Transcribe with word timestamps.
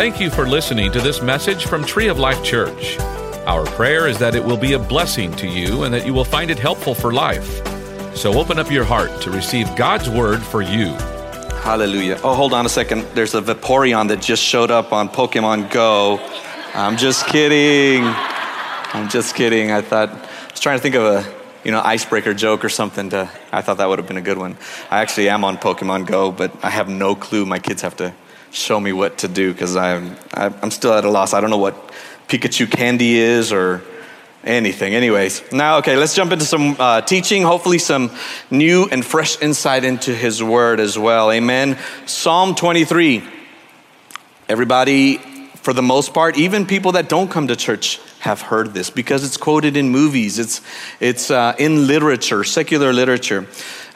Thank 0.00 0.18
you 0.18 0.30
for 0.30 0.46
listening 0.48 0.90
to 0.92 1.00
this 1.02 1.20
message 1.20 1.66
from 1.66 1.84
Tree 1.84 2.08
of 2.08 2.18
Life 2.18 2.42
Church. 2.42 2.98
Our 3.46 3.66
prayer 3.66 4.08
is 4.08 4.18
that 4.18 4.34
it 4.34 4.42
will 4.42 4.56
be 4.56 4.72
a 4.72 4.78
blessing 4.78 5.30
to 5.36 5.46
you 5.46 5.82
and 5.82 5.92
that 5.92 6.06
you 6.06 6.14
will 6.14 6.24
find 6.24 6.50
it 6.50 6.58
helpful 6.58 6.94
for 6.94 7.12
life. 7.12 7.46
So 8.16 8.32
open 8.40 8.58
up 8.58 8.70
your 8.70 8.84
heart 8.84 9.20
to 9.20 9.30
receive 9.30 9.76
God's 9.76 10.08
word 10.08 10.40
for 10.40 10.62
you. 10.62 10.86
Hallelujah. 11.64 12.18
Oh, 12.24 12.34
hold 12.34 12.54
on 12.54 12.64
a 12.64 12.68
second. 12.70 13.02
There's 13.14 13.34
a 13.34 13.42
Vaporeon 13.42 14.08
that 14.08 14.22
just 14.22 14.42
showed 14.42 14.70
up 14.70 14.90
on 14.94 15.10
Pokemon 15.10 15.70
Go. 15.70 16.18
I'm 16.72 16.96
just 16.96 17.26
kidding. 17.26 18.02
I'm 18.02 19.10
just 19.10 19.34
kidding. 19.34 19.70
I 19.70 19.82
thought, 19.82 20.08
I 20.08 20.50
was 20.50 20.60
trying 20.60 20.78
to 20.78 20.82
think 20.82 20.94
of 20.94 21.02
a, 21.02 21.30
you 21.62 21.72
know, 21.72 21.82
icebreaker 21.84 22.32
joke 22.32 22.64
or 22.64 22.70
something 22.70 23.10
to, 23.10 23.30
I 23.52 23.60
thought 23.60 23.76
that 23.76 23.86
would 23.90 23.98
have 23.98 24.08
been 24.08 24.16
a 24.16 24.22
good 24.22 24.38
one. 24.38 24.56
I 24.90 25.02
actually 25.02 25.28
am 25.28 25.44
on 25.44 25.58
Pokemon 25.58 26.06
Go, 26.06 26.32
but 26.32 26.52
I 26.64 26.70
have 26.70 26.88
no 26.88 27.14
clue. 27.14 27.44
My 27.44 27.58
kids 27.58 27.82
have 27.82 27.98
to 27.98 28.14
show 28.50 28.80
me 28.80 28.92
what 28.92 29.18
to 29.18 29.28
do 29.28 29.52
because 29.52 29.76
I'm, 29.76 30.16
I'm 30.34 30.70
still 30.70 30.92
at 30.92 31.04
a 31.04 31.10
loss. 31.10 31.34
I 31.34 31.40
don't 31.40 31.50
know 31.50 31.58
what 31.58 31.92
Pikachu 32.28 32.70
candy 32.70 33.18
is 33.18 33.52
or 33.52 33.82
anything. 34.44 34.94
Anyways, 34.94 35.52
now, 35.52 35.78
okay, 35.78 35.96
let's 35.96 36.14
jump 36.14 36.32
into 36.32 36.44
some 36.44 36.76
uh, 36.78 37.00
teaching, 37.02 37.42
hopefully, 37.42 37.78
some 37.78 38.10
new 38.50 38.88
and 38.90 39.04
fresh 39.04 39.40
insight 39.42 39.84
into 39.84 40.14
His 40.14 40.42
Word 40.42 40.80
as 40.80 40.98
well. 40.98 41.30
Amen. 41.30 41.78
Psalm 42.06 42.54
23. 42.54 43.22
Everybody, 44.48 45.18
for 45.56 45.72
the 45.72 45.82
most 45.82 46.12
part, 46.12 46.36
even 46.36 46.66
people 46.66 46.92
that 46.92 47.08
don't 47.08 47.30
come 47.30 47.48
to 47.48 47.56
church 47.56 48.00
have 48.20 48.42
heard 48.42 48.72
this 48.72 48.90
because 48.90 49.24
it's 49.24 49.36
quoted 49.36 49.76
in 49.76 49.88
movies, 49.88 50.38
it's, 50.38 50.60
it's 51.00 51.30
uh, 51.30 51.54
in 51.58 51.86
literature, 51.86 52.44
secular 52.44 52.92
literature. 52.92 53.46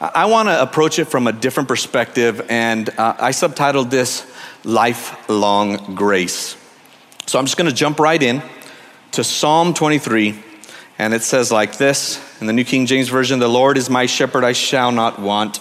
I 0.01 0.27
want 0.27 0.49
to 0.49 0.61
approach 0.61 0.99
it 0.99 1.07
from 1.07 1.27
a 1.27 1.33
different 1.33 1.69
perspective, 1.69 2.45
and 2.51 2.89
uh, 2.91 3.17
I 3.19 3.31
subtitled 3.31 3.91
this 3.91 4.27
Lifelong 4.65 5.95
Grace. 5.95 6.57
So 7.27 7.39
I'm 7.39 7.47
just 7.47 7.57
going 7.57 7.71
to 7.71 7.75
jump 7.75 8.01
right 8.01 8.23
in 8.23 8.43
to 9.13 9.25
Psalm 9.25 9.73
23, 9.73 10.43
and 10.99 11.15
it 11.15 11.23
says 11.23 11.53
like 11.53 11.79
this 11.79 12.21
in 12.41 12.47
the 12.47 12.53
New 12.53 12.65
King 12.65 12.87
James 12.87 13.09
Version 13.09 13.39
The 13.39 13.49
Lord 13.49 13.79
is 13.79 13.89
my 13.89 14.07
shepherd, 14.07 14.43
I 14.43 14.53
shall 14.53 14.91
not 14.91 15.19
want. 15.19 15.61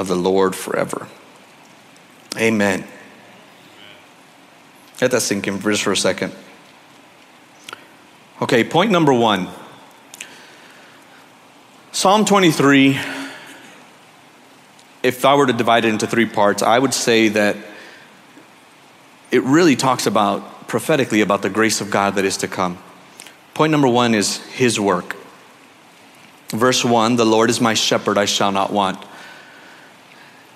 of 0.00 0.08
the 0.08 0.16
Lord 0.16 0.56
forever. 0.56 1.06
Amen. 2.36 2.86
Let 5.00 5.10
that 5.12 5.20
sink 5.20 5.46
in 5.46 5.60
just 5.60 5.82
for 5.82 5.92
a 5.92 5.96
second. 5.96 6.34
Okay, 8.42 8.64
point 8.64 8.90
number 8.90 9.12
one 9.12 9.48
Psalm 11.92 12.24
23, 12.24 12.98
if 15.02 15.24
I 15.24 15.34
were 15.34 15.46
to 15.46 15.52
divide 15.52 15.84
it 15.84 15.88
into 15.88 16.06
three 16.06 16.24
parts, 16.24 16.62
I 16.62 16.78
would 16.78 16.94
say 16.94 17.28
that 17.28 17.56
it 19.30 19.42
really 19.42 19.76
talks 19.76 20.06
about 20.06 20.68
prophetically 20.68 21.20
about 21.20 21.42
the 21.42 21.50
grace 21.50 21.80
of 21.80 21.90
God 21.90 22.14
that 22.14 22.24
is 22.24 22.36
to 22.38 22.48
come. 22.48 22.78
Point 23.54 23.72
number 23.72 23.88
one 23.88 24.14
is 24.14 24.38
his 24.46 24.78
work. 24.78 25.16
Verse 26.50 26.84
one, 26.84 27.16
the 27.16 27.26
Lord 27.26 27.50
is 27.50 27.60
my 27.60 27.74
shepherd, 27.74 28.16
I 28.16 28.24
shall 28.24 28.52
not 28.52 28.72
want. 28.72 29.04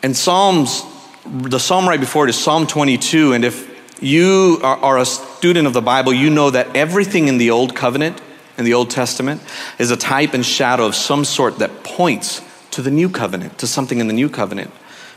And 0.05 0.15
Psalms, 0.15 0.85
the 1.25 1.59
psalm 1.59 1.89
right 1.89 1.99
before 1.99 2.27
it 2.27 2.29
is 2.29 2.37
Psalm 2.37 2.67
22. 2.67 3.33
And 3.33 3.43
if 3.43 4.03
you 4.03 4.61
are, 4.63 4.99
a 4.99 5.07
student 5.07 5.67
of 5.67 5.73
the 5.73 5.81
Bible, 5.81 6.13
you 6.13 6.29
know 6.29 6.51
that 6.51 6.77
everything 6.77 7.27
in 7.27 7.39
the 7.39 7.51
Old 7.53 7.75
Covenant, 7.75 8.21
in 8.59 8.67
the 8.67 8.75
Old 8.75 8.91
Testament, 8.91 9.41
is 9.79 9.91
a 9.91 9.97
type 9.97 10.35
and 10.35 10.45
shadow 10.45 10.85
of 10.85 10.95
some 10.95 11.25
sort 11.25 11.61
that 11.61 11.85
points 11.85 12.43
to 12.73 12.83
the 12.83 12.91
New 12.91 13.09
Covenant, 13.09 13.57
to 13.61 13.67
something 13.67 13.99
in 13.99 14.07
the 14.07 14.13
New 14.13 14.29
Covenant. 14.29 14.71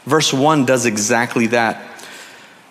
Verse 0.05 0.31
1 0.31 0.65
does 0.65 0.85
exactly 0.85 1.47
that. 1.47 1.83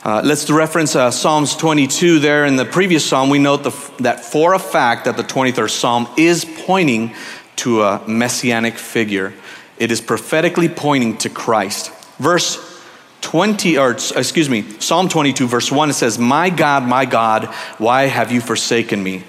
Uh, 0.03 0.22
let's 0.25 0.48
reference 0.48 0.97
uh, 0.97 1.10
Psalms 1.10 1.54
22 1.54 2.21
there. 2.21 2.47
In 2.47 2.56
the 2.56 2.65
previous 2.65 3.04
psalm, 3.04 3.28
we 3.28 3.38
note 3.38 3.62
the, 3.62 3.93
that 3.98 4.25
for 4.25 4.54
a 4.54 4.59
fact 4.59 5.04
that 5.04 5.19
the 5.19 5.22
23rd 5.22 5.69
psalm 5.69 6.09
is 6.16 6.47
pointing 6.47 7.15
to 7.56 7.83
a 7.83 8.09
messianic 8.09 8.78
figure. 8.78 9.34
It 9.77 9.91
is 9.91 10.00
prophetically 10.00 10.71
pointing 10.71 11.19
to 11.19 11.28
Christ. 11.28 11.93
Verse 12.19 12.81
20, 13.22 13.78
or 13.78 13.93
excuse 13.93 14.49
me, 14.49 14.62
Psalm 14.78 15.09
22, 15.09 15.47
verse 15.47 15.71
1, 15.71 15.91
it 15.91 15.94
says, 15.94 16.19
My 16.19 16.50
God, 16.50 16.84
my 16.84 17.04
God, 17.04 17.47
why 17.78 18.04
have 18.04 18.31
you 18.31 18.41
forsaken 18.41 19.03
me? 19.03 19.25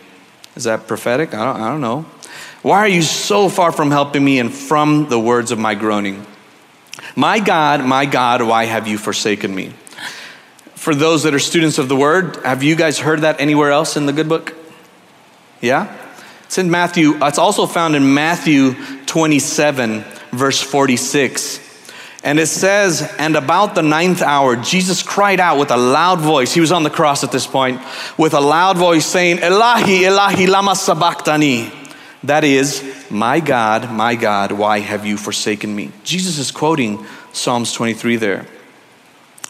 Is 0.56 0.66
that 0.66 0.88
prophetic? 0.88 1.34
I 1.34 1.46
don't, 1.46 1.62
I 1.62 1.70
don't 1.70 1.82
know. 1.82 2.06
Why 2.62 2.80
are 2.80 2.88
you 2.88 3.02
so 3.02 3.50
far 3.50 3.72
from 3.72 3.92
helping 3.92 4.24
me 4.24 4.40
and 4.40 4.54
from 4.54 5.10
the 5.10 5.20
words 5.20 5.52
of 5.52 5.60
my 5.60 5.76
groaning? 5.76 6.26
My 7.16 7.40
God, 7.40 7.86
my 7.86 8.06
God, 8.06 8.42
why 8.42 8.66
have 8.66 8.88
you 8.88 8.98
forsaken 8.98 9.54
me? 9.54 9.74
for 10.88 10.96
those 10.96 11.24
that 11.24 11.34
are 11.34 11.40
students 11.40 11.80
of 11.80 11.90
the 11.90 11.98
word, 11.98 12.38
have 12.46 12.64
you 12.64 12.74
guys 12.74 12.98
heard 12.98 13.20
that 13.20 13.42
anywhere 13.42 13.72
else 13.72 13.98
in 13.98 14.06
the 14.06 14.14
good 14.14 14.30
book? 14.30 14.54
Yeah? 15.60 15.94
It's 16.46 16.58
in 16.58 16.72
Matthew, 16.72 17.22
it's 17.22 17.38
also 17.38 17.66
found 17.66 17.94
in 17.94 18.14
Matthew 18.14 18.74
27, 19.06 20.06
verse 20.32 20.62
46. 20.62 21.60
And 22.28 22.42
it 22.42 22.48
says, 22.48 23.10
And 23.18 23.38
about 23.38 23.74
the 23.74 23.82
ninth 23.82 24.22
hour, 24.22 24.58
Jesus 24.58 25.02
cried 25.02 25.40
out 25.40 25.58
with 25.58 25.72
a 25.72 25.78
loud 25.78 26.20
voice. 26.20 26.54
He 26.54 26.60
was 26.60 26.74
on 26.74 26.84
the 26.84 26.90
cross 26.90 27.24
at 27.24 27.32
this 27.32 27.48
point, 27.48 27.80
with 28.18 28.34
a 28.34 28.42
loud 28.42 28.78
voice 28.78 29.06
saying, 29.06 29.38
Elahi, 29.38 30.02
Elahi, 30.02 30.46
lama 30.46 30.76
sabachthani. 30.76 31.72
That 32.26 32.44
is, 32.44 32.84
My 33.10 33.40
God, 33.40 33.90
my 33.94 34.16
God, 34.16 34.52
why 34.52 34.80
have 34.80 35.06
you 35.06 35.16
forsaken 35.16 35.74
me? 35.74 35.94
Jesus 36.04 36.38
is 36.38 36.52
quoting 36.52 37.06
Psalms 37.32 37.72
23 37.72 38.18
there. 38.18 38.46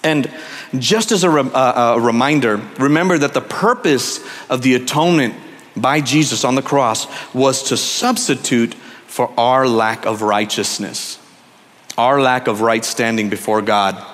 And 0.03 0.31
just 0.77 1.11
as 1.11 1.23
a, 1.23 1.31
re- 1.31 1.49
uh, 1.51 1.95
a, 1.95 1.99
reminder, 1.99 2.57
remember 2.77 3.17
that 3.17 3.33
the 3.33 3.41
purpose 3.41 4.23
of 4.51 4.61
the 4.61 4.75
atonement 4.75 5.33
by 5.75 6.01
Jesus 6.01 6.43
on 6.43 6.53
the 6.53 6.61
cross 6.61 7.07
was 7.33 7.63
to 7.69 7.75
substitute 7.75 8.75
for 9.07 9.33
our 9.35 9.67
lack 9.67 10.05
of 10.05 10.21
righteousness, 10.21 11.17
our 11.97 12.21
lack 12.21 12.47
of 12.47 12.61
right 12.61 12.85
standing 12.85 13.29
before 13.29 13.61
God. 13.61 14.05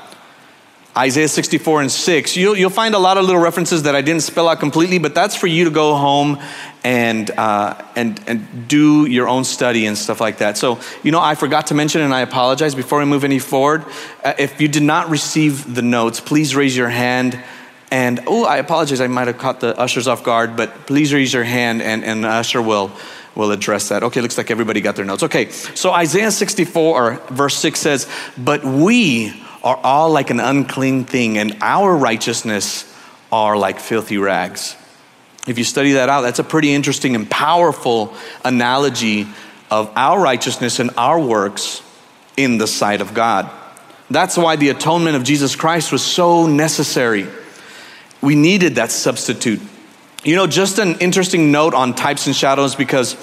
Isaiah 0.95 1.27
64 1.27 1.81
and 1.81 1.91
6. 1.91 2.37
You'll, 2.37 2.55
you'll 2.55 2.69
find 2.69 2.93
a 2.93 2.99
lot 2.99 3.17
of 3.17 3.25
little 3.25 3.41
references 3.41 3.83
that 3.83 3.95
I 3.95 4.01
didn't 4.01 4.21
spell 4.21 4.47
out 4.47 4.59
completely, 4.59 4.99
but 4.99 5.15
that's 5.15 5.35
for 5.35 5.47
you 5.47 5.65
to 5.65 5.71
go 5.71 5.95
home 5.95 6.39
and, 6.83 7.31
uh, 7.31 7.83
and, 7.95 8.21
and 8.27 8.67
do 8.67 9.07
your 9.07 9.27
own 9.27 9.43
study 9.43 9.87
and 9.87 9.97
stuff 9.97 10.21
like 10.21 10.37
that. 10.37 10.55
So, 10.55 10.79
you 11.01 11.11
know, 11.11 11.19
I 11.19 11.33
forgot 11.33 11.67
to 11.67 11.73
mention, 11.73 12.01
and 12.01 12.13
I 12.13 12.21
apologize 12.21 12.75
before 12.75 12.99
we 12.99 13.05
move 13.05 13.23
any 13.23 13.39
forward. 13.39 13.85
Uh, 14.23 14.33
if 14.37 14.61
you 14.61 14.67
did 14.67 14.83
not 14.83 15.09
receive 15.09 15.73
the 15.73 15.81
notes, 15.81 16.19
please 16.19 16.55
raise 16.55 16.77
your 16.77 16.89
hand. 16.89 17.41
And, 17.89 18.21
oh, 18.27 18.45
I 18.45 18.57
apologize, 18.57 19.01
I 19.01 19.07
might 19.07 19.27
have 19.27 19.39
caught 19.39 19.61
the 19.61 19.77
ushers 19.77 20.07
off 20.07 20.23
guard, 20.23 20.55
but 20.55 20.85
please 20.85 21.11
raise 21.11 21.33
your 21.33 21.43
hand 21.43 21.81
and, 21.81 22.03
and 22.03 22.23
the 22.23 22.27
usher 22.27 22.61
will, 22.61 22.91
will 23.35 23.51
address 23.51 23.89
that. 23.89 24.03
Okay, 24.03 24.21
looks 24.21 24.37
like 24.37 24.51
everybody 24.51 24.81
got 24.81 24.95
their 24.95 25.05
notes. 25.05 25.23
Okay, 25.23 25.49
so 25.49 25.91
Isaiah 25.91 26.31
64, 26.31 27.21
verse 27.31 27.55
6 27.57 27.79
says, 27.79 28.07
But 28.37 28.63
we 28.63 29.33
are 29.63 29.77
all 29.77 30.11
like 30.11 30.29
an 30.29 30.39
unclean 30.39 31.05
thing, 31.05 31.37
and 31.37 31.57
our 31.61 31.95
righteousness 31.95 32.89
are 33.31 33.57
like 33.57 33.79
filthy 33.79 34.17
rags. 34.17 34.75
If 35.47 35.57
you 35.57 35.63
study 35.63 35.93
that 35.93 36.09
out, 36.09 36.21
that's 36.21 36.39
a 36.39 36.43
pretty 36.43 36.73
interesting 36.73 37.15
and 37.15 37.29
powerful 37.29 38.13
analogy 38.45 39.27
of 39.69 39.91
our 39.95 40.21
righteousness 40.21 40.79
and 40.79 40.91
our 40.97 41.19
works 41.19 41.81
in 42.37 42.57
the 42.57 42.67
sight 42.67 43.01
of 43.01 43.13
God. 43.13 43.49
That's 44.09 44.37
why 44.37 44.55
the 44.55 44.69
atonement 44.69 45.15
of 45.15 45.23
Jesus 45.23 45.55
Christ 45.55 45.91
was 45.91 46.03
so 46.03 46.45
necessary. 46.45 47.27
We 48.21 48.35
needed 48.35 48.75
that 48.75 48.91
substitute. 48.91 49.61
You 50.23 50.37
know, 50.37 50.47
just 50.47 50.79
an 50.79 50.99
interesting 50.99 51.51
note 51.51 51.73
on 51.73 51.95
types 51.95 52.27
and 52.27 52.35
shadows 52.35 52.75
because 52.75 53.15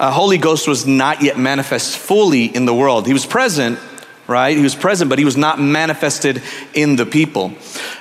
uh, 0.00 0.10
Holy 0.10 0.36
Ghost 0.36 0.66
was 0.66 0.84
not 0.84 1.22
yet 1.22 1.38
manifest 1.38 1.96
fully 1.96 2.46
in 2.46 2.64
the 2.64 2.74
world. 2.74 3.06
He 3.06 3.12
was 3.12 3.24
present, 3.24 3.78
right? 4.26 4.56
He 4.56 4.62
was 4.62 4.74
present, 4.74 5.10
but 5.10 5.20
he 5.20 5.24
was 5.24 5.36
not 5.36 5.60
manifested 5.60 6.42
in 6.74 6.96
the 6.96 7.06
people. 7.06 7.52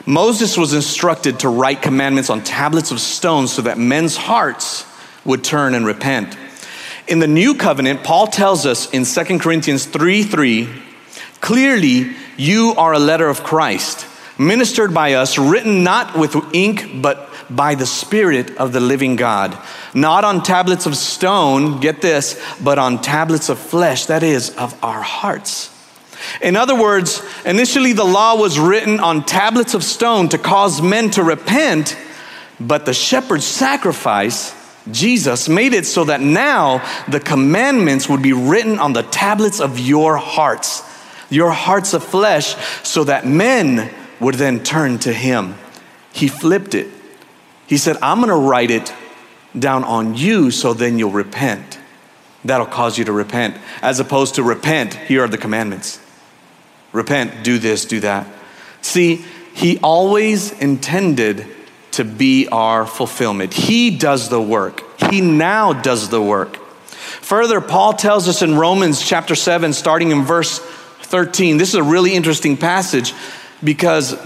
Moses 0.08 0.58
was 0.58 0.74
instructed 0.74 1.42
to 1.42 1.50
write 1.50 1.84
commandments 1.84 2.32
on 2.32 2.44
tablets 2.44 2.90
of 2.90 3.00
stone 3.00 3.48
so 3.48 3.62
that 3.62 3.78
men's 3.78 4.18
hearts 4.18 4.84
would 5.26 5.44
turn 5.44 5.76
and 5.76 5.86
repent. 5.86 6.36
In 7.08 7.20
the 7.20 7.28
new 7.28 7.54
covenant, 7.54 8.04
Paul 8.04 8.26
tells 8.26 8.66
us 8.66 8.90
in 8.90 9.06
2 9.06 9.38
Corinthians 9.38 9.86
3 9.86 10.24
3, 10.24 10.68
clearly 11.40 12.16
you 12.36 12.74
are 12.78 12.94
a 12.94 13.00
letter 13.00 13.30
of 13.30 13.44
Christ, 13.44 14.08
ministered 14.40 14.94
by 14.94 15.14
us, 15.14 15.38
written 15.38 15.84
not 15.84 16.18
with 16.18 16.36
ink, 16.54 17.02
but 17.02 17.30
by 17.50 17.76
the 17.76 17.86
Spirit 17.86 18.58
of 18.58 18.74
the 18.74 18.80
living 18.80 19.16
God. 19.16 19.58
Not 19.94 20.24
on 20.24 20.44
tablets 20.44 20.86
of 20.86 20.96
stone, 20.96 21.80
get 21.80 22.02
this, 22.02 22.42
but 22.64 22.80
on 22.80 23.02
tablets 23.02 23.50
of 23.50 23.60
flesh, 23.60 24.06
that 24.06 24.24
is, 24.24 24.56
of 24.56 24.82
our 24.84 25.02
hearts. 25.02 25.76
In 26.42 26.56
other 26.56 26.80
words, 26.80 27.24
initially 27.46 27.94
the 27.94 28.04
law 28.04 28.36
was 28.36 28.60
written 28.60 29.00
on 29.00 29.26
tablets 29.26 29.74
of 29.74 29.84
stone 29.84 30.30
to 30.30 30.38
cause 30.38 30.82
men 30.82 31.10
to 31.12 31.24
repent, 31.24 31.98
but 32.60 32.86
the 32.86 32.94
shepherd's 32.94 33.46
sacrifice, 33.46 34.54
Jesus, 34.92 35.48
made 35.48 35.74
it 35.74 35.86
so 35.86 36.06
that 36.06 36.22
now 36.22 36.86
the 37.08 37.20
commandments 37.20 38.10
would 38.10 38.22
be 38.22 38.34
written 38.34 38.80
on 38.80 38.94
the 38.94 39.04
tablets 39.04 39.62
of 39.62 39.80
your 39.80 40.18
hearts, 40.18 40.84
your 41.30 41.52
hearts 41.52 41.94
of 41.94 42.04
flesh, 42.04 42.56
so 42.84 43.06
that 43.06 43.26
men 43.26 43.94
would 44.20 44.36
then 44.36 44.64
turn 44.64 45.00
to 45.00 45.14
him. 45.14 45.56
He 46.12 46.28
flipped 46.28 46.76
it. 46.76 46.88
He 47.68 47.78
said, 47.78 47.98
I'm 48.02 48.18
going 48.18 48.30
to 48.30 48.36
write 48.36 48.72
it 48.72 48.94
down 49.58 49.84
on 49.84 50.16
you 50.16 50.52
so 50.52 50.74
then 50.74 51.00
you'll 51.00 51.12
repent. 51.12 51.80
That'll 52.44 52.66
cause 52.66 52.98
you 52.98 53.06
to 53.06 53.12
repent. 53.12 53.58
As 53.82 54.00
opposed 54.00 54.36
to 54.36 54.44
repent, 54.44 54.94
here 54.94 55.24
are 55.24 55.28
the 55.28 55.38
commandments. 55.38 56.00
Repent, 56.92 57.44
do 57.44 57.58
this, 57.60 57.86
do 57.86 58.00
that. 58.00 58.28
See, 58.82 59.26
he 59.54 59.78
always 59.80 60.52
intended 60.60 61.46
to 61.92 62.04
be 62.04 62.48
our 62.48 62.86
fulfillment. 62.86 63.54
He 63.54 63.98
does 63.98 64.30
the 64.30 64.42
work. 64.42 64.84
He 65.12 65.22
now 65.22 65.74
does 65.74 66.10
the 66.10 66.22
work. 66.22 66.56
Further, 67.22 67.62
Paul 67.62 67.94
tells 67.94 68.28
us 68.28 68.42
in 68.42 68.56
Romans 68.56 69.06
chapter 69.06 69.36
7, 69.36 69.74
starting 69.74 70.12
in 70.12 70.24
verse 70.24 70.60
13. 70.60 71.58
This 71.58 71.70
is 71.70 71.76
a 71.76 71.84
really 71.84 72.14
interesting 72.16 72.56
passage 72.58 73.14
because 73.64 74.18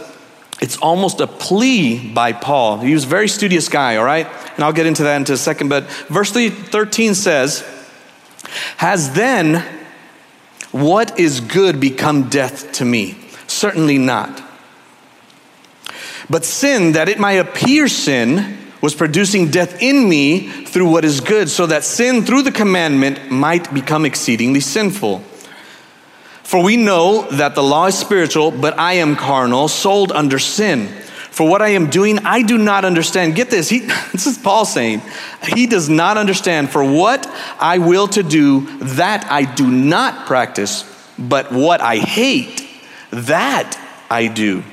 it's 0.62 0.77
almost 0.77 1.19
a 1.19 1.27
plea 1.27 2.12
by 2.13 2.33
Paul. 2.33 2.80
He 2.80 2.94
was 2.94 3.03
a 3.03 3.07
very 3.07 3.27
studious 3.27 3.68
guy, 3.68 3.97
all 3.97 4.06
right? 4.06 4.27
And 4.56 4.63
I'll 4.63 4.74
get 4.74 4.85
into 4.85 5.03
that 5.03 5.15
in 5.18 5.33
a 5.33 5.38
second. 5.38 5.69
But 5.69 5.85
verse 6.07 6.31
13 6.31 7.15
says, 7.15 7.65
Has 8.77 9.13
then 9.13 9.63
what 10.71 11.19
is 11.19 11.39
good 11.39 11.80
become 11.80 12.30
death 12.30 12.71
to 12.74 12.85
me? 12.85 13.18
Certainly 13.47 13.97
not. 13.97 14.41
But 16.29 16.45
sin, 16.45 16.94
that 16.94 17.09
it 17.09 17.19
might 17.19 17.33
appear 17.33 17.88
sin, 17.88 18.57
was 18.81 18.95
producing 18.95 19.50
death 19.50 19.81
in 19.81 20.09
me 20.09 20.47
through 20.65 20.89
what 20.89 21.06
is 21.06 21.21
good, 21.21 21.50
so 21.50 21.65
that 21.68 21.83
sin 21.83 22.24
through 22.24 22.41
the 22.41 22.51
commandment 22.51 23.31
might 23.31 23.74
become 23.74 24.06
exceedingly 24.06 24.59
sinful. 24.59 25.24
For 26.43 26.61
we 26.61 26.77
know 26.77 27.27
that 27.31 27.55
the 27.55 27.63
law 27.63 27.87
is 27.87 27.97
spiritual, 27.97 28.51
but 28.51 28.77
I 28.77 28.93
am 28.93 29.15
carnal, 29.15 29.67
sold 29.67 30.11
under 30.11 30.39
sin. 30.39 30.87
For 31.31 31.49
what 31.49 31.63
I 31.63 31.69
am 31.69 31.89
doing, 31.89 32.19
I 32.19 32.43
do 32.43 32.59
not 32.59 32.85
understand. 32.85 33.35
Get 33.35 33.49
this, 33.49 33.67
he, 33.67 33.79
this 34.11 34.27
is 34.27 34.37
Paul 34.37 34.65
saying, 34.65 35.01
he 35.41 35.65
does 35.65 35.89
not 35.89 36.17
understand. 36.17 36.69
For 36.69 36.83
what 36.83 37.25
I 37.59 37.79
will 37.79 38.07
to 38.09 38.21
do, 38.21 38.67
that 38.79 39.25
I 39.31 39.45
do 39.45 39.69
not 39.69 40.27
practice, 40.27 40.83
but 41.17 41.51
what 41.51 41.81
I 41.81 41.97
hate, 41.97 42.69
that 43.09 43.79
I 44.11 44.27
do. 44.27 44.63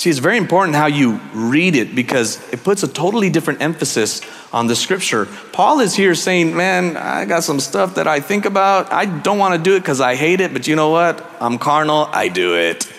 See, 0.00 0.08
it's 0.08 0.18
very 0.18 0.38
important 0.38 0.76
how 0.76 0.86
you 0.86 1.20
read 1.34 1.76
it 1.76 1.94
because 1.94 2.40
it 2.54 2.64
puts 2.64 2.82
a 2.82 2.88
totally 2.88 3.28
different 3.28 3.60
emphasis 3.60 4.22
on 4.50 4.66
the 4.66 4.74
scripture. 4.74 5.26
Paul 5.52 5.80
is 5.80 5.94
here 5.94 6.14
saying, 6.14 6.56
Man, 6.56 6.96
I 6.96 7.26
got 7.26 7.44
some 7.44 7.60
stuff 7.60 7.96
that 7.96 8.06
I 8.08 8.20
think 8.20 8.46
about. 8.46 8.90
I 8.94 9.04
don't 9.04 9.36
want 9.36 9.56
to 9.56 9.60
do 9.62 9.76
it 9.76 9.80
because 9.80 10.00
I 10.00 10.14
hate 10.14 10.40
it, 10.40 10.54
but 10.54 10.66
you 10.66 10.74
know 10.74 10.88
what? 10.88 11.22
I'm 11.38 11.58
carnal, 11.58 12.08
I 12.12 12.28
do 12.28 12.56
it. 12.56 12.90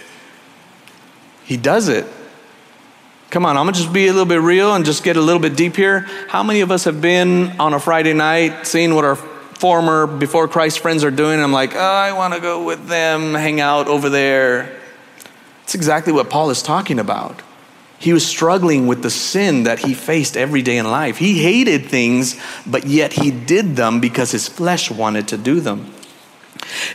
He 1.44 1.58
does 1.58 1.88
it. 1.88 2.06
Come 3.32 3.48
on, 3.48 3.58
I'm 3.58 3.66
gonna 3.66 3.78
just 3.78 3.92
be 3.92 4.06
a 4.06 4.12
little 4.12 4.28
bit 4.28 4.42
real 4.42 4.76
and 4.76 4.86
just 4.86 5.04
get 5.04 5.18
a 5.18 5.22
little 5.22 5.42
bit 5.42 5.56
deep 5.56 5.76
here. 5.76 6.02
How 6.28 6.44
many 6.44 6.62
of 6.62 6.70
us 6.70 6.84
have 6.84 7.02
been 7.02 7.60
on 7.60 7.74
a 7.74 7.80
Friday 7.80 8.14
night 8.14 8.68
seeing 8.68 8.94
what 8.94 9.06
our 9.06 9.16
former 9.16 10.06
before 10.06 10.48
Christ 10.48 10.82
friends 10.82 11.04
are 11.04 11.10
doing? 11.10 11.40
I'm 11.40 11.52
like, 11.52 11.74
oh, 11.74 11.80
I 11.80 12.12
wanna 12.12 12.40
go 12.40 12.64
with 12.64 12.88
them, 12.88 13.34
hang 13.34 13.60
out 13.60 13.88
over 13.88 14.08
there. 14.08 14.81
It's 15.72 15.76
exactly 15.78 16.12
what 16.12 16.30
Paul 16.30 16.50
is 16.50 16.62
talking 16.62 17.00
about. 17.00 17.42
He 17.98 18.12
was 18.12 18.28
struggling 18.28 18.88
with 18.88 19.04
the 19.04 19.10
sin 19.10 19.64
that 19.64 19.80
he 19.80 19.94
faced 19.94 20.36
every 20.36 20.62
day 20.62 20.76
in 20.76 20.92
life. 20.92 21.16
He 21.16 21.42
hated 21.42 21.86
things, 21.86 22.38
but 22.68 22.88
yet 22.88 23.14
he 23.14 23.32
did 23.32 23.78
them 23.78 24.02
because 24.02 24.32
his 24.32 24.50
flesh 24.50 24.92
wanted 24.92 25.30
to 25.30 25.38
do 25.38 25.62
them. 25.62 25.94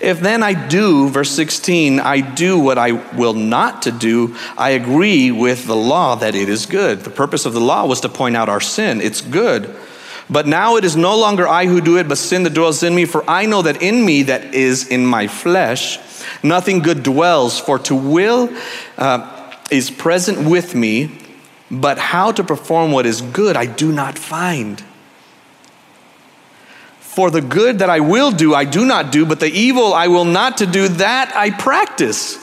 If 0.02 0.20
then 0.20 0.42
I 0.42 0.68
do, 0.68 1.08
verse 1.08 1.30
16, 1.30 2.00
I 2.00 2.20
do 2.20 2.58
what 2.58 2.76
I 2.76 2.92
will 3.16 3.32
not 3.32 3.80
to 3.80 3.92
do, 3.92 4.36
I 4.58 4.72
agree 4.72 5.30
with 5.30 5.66
the 5.66 5.74
law 5.74 6.14
that 6.16 6.34
it 6.34 6.50
is 6.50 6.66
good. 6.66 7.00
The 7.00 7.08
purpose 7.08 7.46
of 7.46 7.54
the 7.54 7.60
law 7.60 7.86
was 7.86 8.02
to 8.02 8.10
point 8.10 8.36
out 8.36 8.50
our 8.50 8.60
sin. 8.60 9.00
It's 9.00 9.22
good. 9.22 9.74
But 10.28 10.46
now 10.46 10.76
it 10.76 10.84
is 10.84 10.96
no 10.96 11.16
longer 11.16 11.46
I 11.46 11.66
who 11.66 11.80
do 11.80 11.98
it, 11.98 12.08
but 12.08 12.18
sin 12.18 12.42
that 12.42 12.54
dwells 12.54 12.82
in 12.82 12.94
me. 12.94 13.04
For 13.04 13.28
I 13.30 13.46
know 13.46 13.62
that 13.62 13.80
in 13.80 14.04
me, 14.04 14.24
that 14.24 14.54
is 14.54 14.88
in 14.88 15.06
my 15.06 15.28
flesh, 15.28 15.98
Nothing 16.42 16.80
good 16.80 17.02
dwells, 17.02 17.58
for 17.58 17.78
to 17.80 17.94
will 17.94 18.50
uh, 18.98 19.52
is 19.70 19.90
present 19.90 20.48
with 20.48 20.74
me, 20.74 21.18
but 21.70 21.98
how 21.98 22.32
to 22.32 22.44
perform 22.44 22.92
what 22.92 23.06
is 23.06 23.20
good 23.20 23.56
I 23.56 23.66
do 23.66 23.92
not 23.92 24.18
find. 24.18 24.82
For 27.00 27.30
the 27.30 27.40
good 27.40 27.78
that 27.78 27.88
I 27.88 28.00
will 28.00 28.30
do, 28.30 28.54
I 28.54 28.64
do 28.64 28.84
not 28.84 29.10
do, 29.10 29.24
but 29.24 29.40
the 29.40 29.50
evil 29.50 29.94
I 29.94 30.08
will 30.08 30.24
not 30.24 30.58
to 30.58 30.66
do, 30.66 30.88
that 30.88 31.32
I 31.34 31.50
practice. 31.50 32.38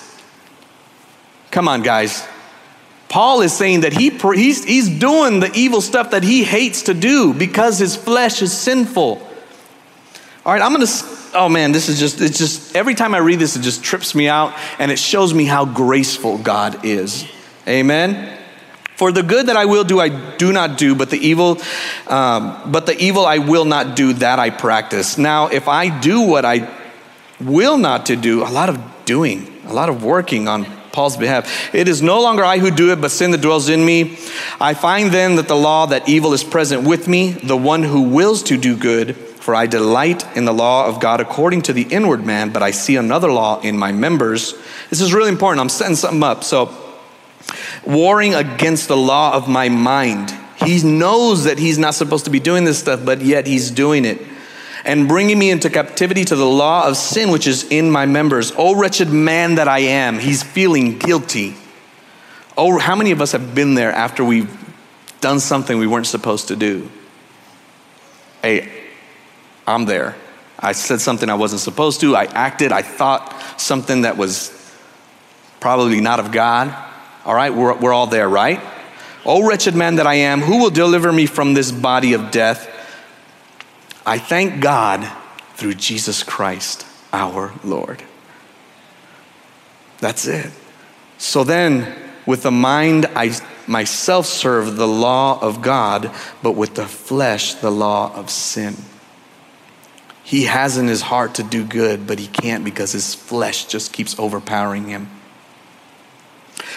Come 1.52 1.68
on, 1.68 1.84
guys. 1.84 2.28
Paul 3.14 3.42
is 3.42 3.54
saying 3.54 3.82
that 3.82 3.94
he, 3.94 4.10
he's, 4.10 4.64
he's 4.66 4.90
doing 4.90 5.40
the 5.40 5.52
evil 5.54 5.82
stuff 5.82 6.10
that 6.10 6.24
he 6.24 6.44
hates 6.44 6.82
to 6.84 6.96
do 6.96 7.32
because 7.32 7.78
his 7.78 7.96
flesh 7.96 8.42
is 8.42 8.52
sinful. 8.52 9.22
All 10.44 10.52
right, 10.52 10.60
I'm 10.60 10.74
going 10.74 10.84
to 10.84 10.92
oh 11.36 11.48
man, 11.48 11.74
this 11.74 11.90
is 11.90 12.00
just, 12.00 12.22
it's 12.22 12.40
just, 12.40 12.76
every 12.76 12.96
time 12.96 13.14
I 13.14 13.20
read 13.20 13.38
this, 13.38 13.56
it 13.56 13.62
just 13.62 13.84
trips 13.84 14.16
me 14.16 14.28
out 14.28 14.56
and 14.80 14.90
it 14.90 14.98
shows 14.98 15.32
me 15.32 15.46
how 15.46 15.64
graceful 15.64 16.40
God 16.40 16.86
is. 16.86 17.24
Amen. 17.68 18.36
For 18.96 19.12
the 19.12 19.22
good 19.22 19.46
that 19.46 19.58
I 19.58 19.66
will 19.66 19.84
do, 19.84 20.00
I 20.00 20.10
do 20.38 20.52
not 20.52 20.80
do, 20.80 20.96
but 20.96 21.12
the 21.12 21.20
evil, 21.20 21.62
um, 22.08 22.72
but 22.72 22.88
the 22.88 22.98
evil 22.98 23.28
I 23.28 23.38
will 23.38 23.66
not 23.66 23.96
do, 23.96 24.14
that 24.14 24.40
I 24.40 24.50
practice. 24.50 25.20
Now, 25.20 25.50
if 25.50 25.68
I 25.68 26.00
do 26.00 26.22
what 26.22 26.46
I 26.46 26.68
will 27.40 27.78
not 27.78 28.08
to 28.08 28.16
do, 28.16 28.42
a 28.42 28.50
lot 28.50 28.70
of 28.70 28.82
doing, 29.06 29.62
a 29.68 29.74
lot 29.74 29.90
of 29.90 30.04
working 30.04 30.48
on 30.48 30.66
Paul's 30.94 31.18
behalf. 31.18 31.74
It 31.76 31.90
is 31.90 32.02
no 32.02 32.22
longer 32.22 32.46
I 32.46 32.60
who 32.60 32.72
do 32.72 32.94
it, 32.94 33.02
but 33.02 33.12
sin 33.12 33.32
that 33.32 33.42
dwells 33.42 33.68
in 33.68 33.84
me. 33.84 34.18
I 34.62 34.76
find 34.76 35.12
then 35.12 35.36
that 35.36 35.50
the 35.50 35.56
law 35.56 35.88
that 35.88 36.08
evil 36.08 36.34
is 36.34 36.44
present 36.44 36.88
with 36.88 37.08
me, 37.08 37.32
the 37.32 37.58
one 37.58 37.84
who 37.84 38.04
wills 38.04 38.44
to 38.44 38.58
do 38.58 38.78
good 38.78 39.18
for 39.44 39.54
I 39.54 39.68
delight 39.68 40.26
in 40.38 40.46
the 40.46 40.54
law 40.54 40.86
of 40.88 41.02
God 41.02 41.20
according 41.20 41.64
to 41.64 41.74
the 41.74 41.82
inward 41.82 42.26
man, 42.26 42.52
but 42.52 42.64
I 42.64 42.72
see 42.72 42.96
another 42.96 43.30
law 43.30 43.60
in 43.60 43.78
my 43.78 43.92
members. 43.92 44.54
This 44.90 45.02
is 45.02 45.14
really 45.14 45.28
important. 45.28 45.60
I'm 45.60 45.68
setting 45.68 45.98
something 45.98 46.24
up. 46.24 46.46
So, 46.46 46.74
warring 47.86 48.36
against 48.36 48.88
the 48.88 48.96
law 48.96 49.34
of 49.34 49.50
my 49.50 49.68
mind. 49.68 50.34
He 50.64 50.82
knows 50.82 51.44
that 51.44 51.60
he's 51.60 51.78
not 51.78 51.94
supposed 51.94 52.24
to 52.24 52.32
be 52.32 52.40
doing 52.40 52.64
this 52.64 52.80
stuff, 52.80 53.04
but 53.04 53.22
yet 53.22 53.46
he's 53.46 53.70
doing 53.70 54.06
it. 54.06 54.22
And 54.86 55.08
bringing 55.08 55.40
me 55.40 55.50
into 55.50 55.70
captivity 55.70 56.26
to 56.26 56.36
the 56.36 56.46
law 56.46 56.88
of 56.88 56.98
sin 56.98 57.32
which 57.32 57.48
is 57.48 57.64
in 57.72 57.90
my 57.90 58.06
members. 58.06 58.52
Oh, 58.58 58.76
wretched 58.76 59.10
man 59.10 59.56
that 59.56 59.68
I 59.68 59.80
am. 59.80 60.20
He's 60.20 60.44
feeling 60.44 60.98
guilty. 60.98 61.56
Oh, 62.58 62.78
how 62.78 62.96
many 62.96 63.12
of 63.12 63.22
us 63.22 63.32
have 63.32 63.56
been 63.56 63.76
there 63.76 63.92
after 63.92 64.24
we've 64.24 64.52
done 65.22 65.40
something 65.40 65.78
we 65.78 65.88
weren't 65.88 66.08
supposed 66.08 66.50
to 66.50 66.56
do? 66.56 66.90
Hey, 68.42 68.70
I'm 69.66 69.86
there. 69.86 70.16
I 70.60 70.74
said 70.74 71.02
something 71.02 71.30
I 71.30 71.36
wasn't 71.36 71.62
supposed 71.62 72.02
to. 72.02 72.16
I 72.16 72.26
acted. 72.26 72.72
I 72.72 72.82
thought 72.82 73.60
something 73.60 74.02
that 74.02 74.18
was 74.18 74.52
probably 75.60 76.02
not 76.02 76.20
of 76.20 76.32
God. 76.32 76.76
All 77.26 77.34
right, 77.34 77.54
we're, 77.54 77.74
we're 77.78 77.94
all 77.94 78.08
there, 78.08 78.28
right? 78.28 78.62
O 79.26 79.48
wretched 79.48 79.76
man 79.76 79.96
that 79.96 80.08
I 80.08 80.16
am, 80.16 80.42
who 80.42 80.60
will 80.60 80.70
deliver 80.70 81.12
me 81.12 81.26
from 81.26 81.54
this 81.54 81.72
body 81.72 82.14
of 82.14 82.32
death? 82.32 82.70
I 84.06 84.20
thank 84.20 84.62
God 84.62 85.10
through 85.56 85.76
Jesus 85.76 86.24
Christ, 86.24 86.86
our 87.12 87.54
Lord. 87.64 88.04
That's 90.00 90.28
it. 90.28 90.52
So 91.18 91.44
then, 91.44 91.96
with 92.26 92.44
the 92.44 92.52
mind, 92.52 93.06
I 93.16 93.34
myself 93.68 94.26
serve 94.26 94.76
the 94.76 94.88
law 94.88 95.40
of 95.40 95.62
God, 95.62 96.12
but 96.42 96.52
with 96.52 96.76
the 96.76 96.88
flesh, 96.88 97.54
the 97.56 97.72
law 97.72 98.14
of 98.14 98.30
sin. 98.30 98.76
He 100.24 100.44
has 100.46 100.78
in 100.78 100.88
his 100.88 101.02
heart 101.02 101.36
to 101.36 101.44
do 101.44 101.64
good, 101.66 102.08
but 102.08 102.20
he 102.20 102.28
can't 102.28 102.66
because 102.66 102.92
his 102.92 103.14
flesh 103.14 103.66
just 103.66 103.94
keeps 103.94 104.18
overpowering 104.20 104.88
him. 104.88 105.10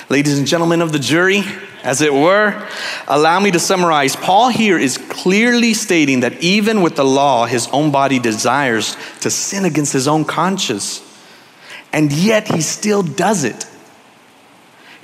Ladies 0.08 0.38
and 0.38 0.46
gentlemen 0.46 0.82
of 0.82 0.92
the 0.92 1.00
jury, 1.00 1.42
as 1.82 2.00
it 2.00 2.14
were, 2.14 2.68
allow 3.08 3.40
me 3.40 3.50
to 3.50 3.58
summarize. 3.58 4.14
Paul 4.14 4.50
here 4.50 4.78
is 4.78 4.98
clearly 4.98 5.74
stating 5.74 6.20
that 6.20 6.40
even 6.42 6.82
with 6.82 6.94
the 6.94 7.04
law, 7.04 7.46
his 7.46 7.66
own 7.68 7.90
body 7.90 8.20
desires 8.20 8.96
to 9.22 9.30
sin 9.30 9.64
against 9.64 9.92
his 9.92 10.06
own 10.06 10.24
conscience, 10.24 11.02
and 11.92 12.12
yet 12.12 12.46
he 12.46 12.60
still 12.60 13.02
does 13.02 13.42
it. 13.42 13.66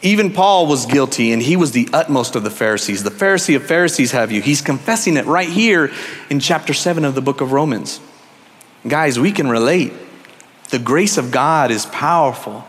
Even 0.02 0.32
Paul 0.32 0.68
was 0.68 0.86
guilty, 0.86 1.32
and 1.32 1.42
he 1.42 1.56
was 1.56 1.72
the 1.72 1.88
utmost 1.92 2.36
of 2.36 2.44
the 2.44 2.50
Pharisees. 2.50 3.02
The 3.02 3.10
Pharisee 3.10 3.56
of 3.56 3.66
Pharisees 3.66 4.12
have 4.12 4.30
you. 4.30 4.40
He's 4.40 4.60
confessing 4.60 5.16
it 5.16 5.26
right 5.26 5.48
here 5.48 5.92
in 6.30 6.38
chapter 6.38 6.72
7 6.72 7.04
of 7.04 7.16
the 7.16 7.20
book 7.20 7.40
of 7.40 7.50
Romans. 7.50 8.00
Guys, 8.86 9.18
we 9.18 9.32
can 9.32 9.48
relate. 9.48 9.92
The 10.70 10.78
grace 10.78 11.18
of 11.18 11.32
God 11.32 11.72
is 11.72 11.86
powerful. 11.86 12.64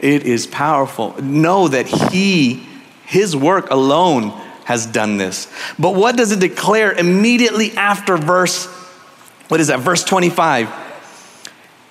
It 0.00 0.24
is 0.24 0.46
powerful. 0.46 1.20
Know 1.22 1.68
that 1.68 1.86
He, 1.86 2.66
His 3.06 3.36
work 3.36 3.70
alone, 3.70 4.30
has 4.64 4.84
done 4.86 5.16
this. 5.16 5.50
But 5.78 5.94
what 5.94 6.16
does 6.16 6.30
it 6.30 6.40
declare 6.40 6.92
immediately 6.92 7.74
after 7.76 8.16
verse, 8.18 8.66
what 9.48 9.60
is 9.60 9.68
that, 9.68 9.80
verse 9.80 10.04
25? 10.04 10.87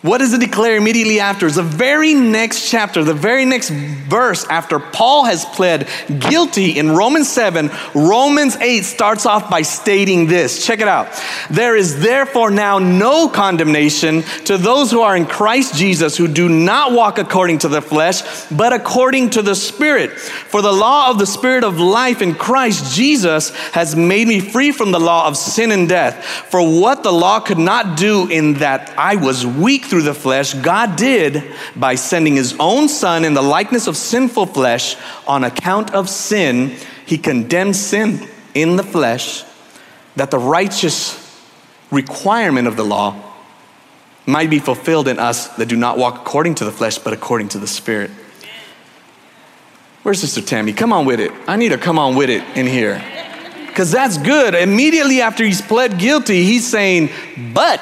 What 0.04 0.20
does 0.20 0.32
it 0.32 0.40
declare 0.40 0.76
immediately 0.76 1.20
after? 1.20 1.48
It's 1.48 1.56
the 1.56 1.64
very 1.64 2.14
next 2.14 2.70
chapter, 2.70 3.04
the 3.04 3.16
very 3.16 3.46
next 3.46 3.72
verse 3.72 4.46
after 4.46 4.78
Paul 4.78 5.26
has 5.26 5.44
pled 5.44 5.88
guilty 6.20 6.78
in 6.78 6.92
Romans 6.92 7.28
7. 7.28 7.72
Romans 7.96 8.56
8 8.58 8.84
starts 8.84 9.26
off 9.26 9.50
by 9.50 9.64
stating 9.64 10.28
this. 10.28 10.64
Check 10.64 10.82
it 10.82 10.88
out. 10.88 11.08
There 11.50 11.76
is 11.76 12.00
therefore 12.00 12.52
now 12.52 12.78
no 12.78 13.28
condemnation 13.28 14.22
to 14.46 14.58
those 14.60 14.92
who 14.92 15.02
are 15.02 15.18
in 15.18 15.26
Christ 15.26 15.74
Jesus 15.74 16.16
who 16.16 16.28
do 16.28 16.48
not 16.48 16.92
walk 16.92 17.18
according 17.18 17.60
to 17.60 17.68
the 17.68 17.82
flesh, 17.82 18.22
but 18.52 18.74
according 18.74 19.32
to 19.32 19.42
the 19.42 19.56
Spirit. 19.56 20.12
For 20.12 20.62
the 20.62 20.72
law 20.72 21.10
of 21.10 21.18
the 21.18 21.26
Spirit 21.26 21.64
of 21.64 21.80
life 21.80 22.22
in 22.22 22.36
Christ 22.36 22.96
Jesus 22.96 23.50
has 23.72 23.96
made 23.96 24.28
me 24.28 24.42
free 24.42 24.72
from 24.72 24.92
the 24.92 25.00
law 25.00 25.28
of 25.28 25.38
sin 25.38 25.72
and 25.72 25.90
death. 25.90 26.24
For 26.24 26.62
what 26.62 27.02
the 27.02 27.12
law 27.12 27.40
could 27.40 27.58
not 27.58 27.98
do 27.98 28.30
in 28.30 28.56
that 28.56 28.94
I 28.96 29.16
was 29.16 29.44
weak 29.44 29.87
through 29.88 30.04
the 30.04 30.14
flesh, 30.14 30.54
God 30.54 30.96
did 30.96 31.44
by 31.76 31.96
sending 31.96 32.36
his 32.36 32.56
own 32.60 32.88
son 32.90 33.26
in 33.26 33.34
the 33.34 33.42
likeness 33.42 33.88
of 33.88 33.98
sinful 33.98 34.48
flesh 34.48 34.96
on 35.28 35.44
account 35.44 35.94
of 35.94 36.10
sin. 36.10 36.76
He 37.06 37.18
condemned 37.18 37.76
sin 37.76 38.28
in 38.54 38.76
the 38.76 38.84
flesh 38.84 39.44
that 40.16 40.32
the 40.32 40.40
righteous 40.40 41.24
requirement 41.92 42.68
of 42.68 42.76
the 42.76 42.84
law 42.84 43.24
might 44.26 44.50
be 44.50 44.60
fulfilled 44.60 45.08
in 45.08 45.20
us 45.20 45.48
that 45.56 45.68
do 45.68 45.78
not 45.78 45.98
walk 45.98 46.16
according 46.16 46.56
to 46.56 46.66
the 46.66 46.72
flesh, 46.72 46.98
but 46.98 47.14
according 47.14 47.50
to 47.50 47.60
the 47.60 47.68
Spirit. 47.68 48.12
Where's 50.04 50.20
Sister 50.20 50.42
Tammy? 50.42 50.74
Come 50.74 50.92
on 50.92 51.06
with 51.06 51.20
it. 51.20 51.32
I 51.48 51.56
need 51.56 51.70
to 51.70 51.78
come 51.78 51.98
on 51.98 52.16
with 52.16 52.30
it 52.30 52.44
in 52.58 52.66
here. 52.66 53.04
Because 53.68 53.92
that's 53.92 54.18
good. 54.18 54.56
Immediately 54.56 55.22
after 55.22 55.44
he's 55.44 55.62
pled 55.62 56.00
guilty, 56.00 56.44
he's 56.44 56.68
saying, 56.68 57.10
But 57.54 57.80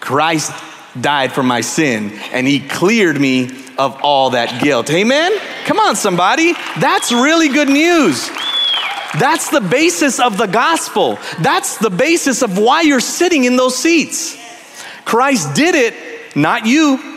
Christ 0.00 0.52
died 1.02 1.32
for 1.32 1.42
my 1.42 1.60
sin 1.60 2.12
and 2.32 2.46
he 2.46 2.60
cleared 2.60 3.20
me 3.20 3.50
of 3.78 4.00
all 4.02 4.30
that 4.30 4.62
guilt. 4.62 4.90
Amen? 4.90 5.32
Come 5.64 5.78
on, 5.78 5.96
somebody. 5.96 6.54
That's 6.78 7.12
really 7.12 7.48
good 7.48 7.68
news. 7.68 8.28
That's 9.18 9.50
the 9.50 9.60
basis 9.60 10.20
of 10.20 10.36
the 10.36 10.46
gospel. 10.46 11.18
That's 11.40 11.78
the 11.78 11.90
basis 11.90 12.42
of 12.42 12.58
why 12.58 12.82
you're 12.82 13.00
sitting 13.00 13.44
in 13.44 13.56
those 13.56 13.76
seats. 13.76 14.36
Christ 15.04 15.54
did 15.54 15.74
it, 15.74 16.36
not 16.36 16.66
you. 16.66 17.16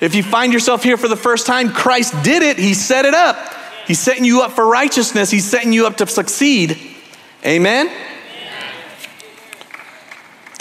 If 0.00 0.14
you 0.14 0.22
find 0.22 0.52
yourself 0.52 0.82
here 0.82 0.96
for 0.96 1.08
the 1.08 1.16
first 1.16 1.46
time, 1.46 1.70
Christ 1.72 2.14
did 2.24 2.42
it. 2.42 2.58
He 2.58 2.74
set 2.74 3.04
it 3.04 3.14
up. 3.14 3.36
He's 3.86 4.00
setting 4.00 4.24
you 4.24 4.42
up 4.42 4.52
for 4.52 4.66
righteousness, 4.66 5.30
He's 5.30 5.48
setting 5.48 5.72
you 5.72 5.86
up 5.86 5.96
to 5.98 6.06
succeed. 6.06 6.78
Amen? 7.44 7.88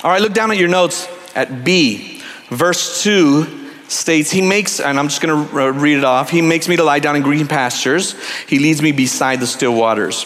All 0.03 0.11
right, 0.11 0.21
look 0.21 0.33
down 0.33 0.51
at 0.51 0.57
your 0.57 0.69
notes 0.69 1.07
at 1.35 1.63
B. 1.63 2.21
Verse 2.49 3.03
2 3.03 3.69
states, 3.87 4.31
He 4.31 4.41
makes, 4.41 4.79
and 4.79 4.99
I'm 4.99 5.07
just 5.07 5.21
going 5.21 5.47
to 5.47 5.61
uh, 5.61 5.69
read 5.71 5.97
it 5.97 6.03
off, 6.03 6.29
He 6.29 6.41
makes 6.41 6.67
me 6.67 6.75
to 6.77 6.83
lie 6.83 6.99
down 6.99 7.15
in 7.15 7.21
green 7.21 7.47
pastures, 7.47 8.15
He 8.47 8.59
leads 8.59 8.81
me 8.81 8.91
beside 8.91 9.39
the 9.39 9.47
still 9.47 9.75
waters. 9.75 10.25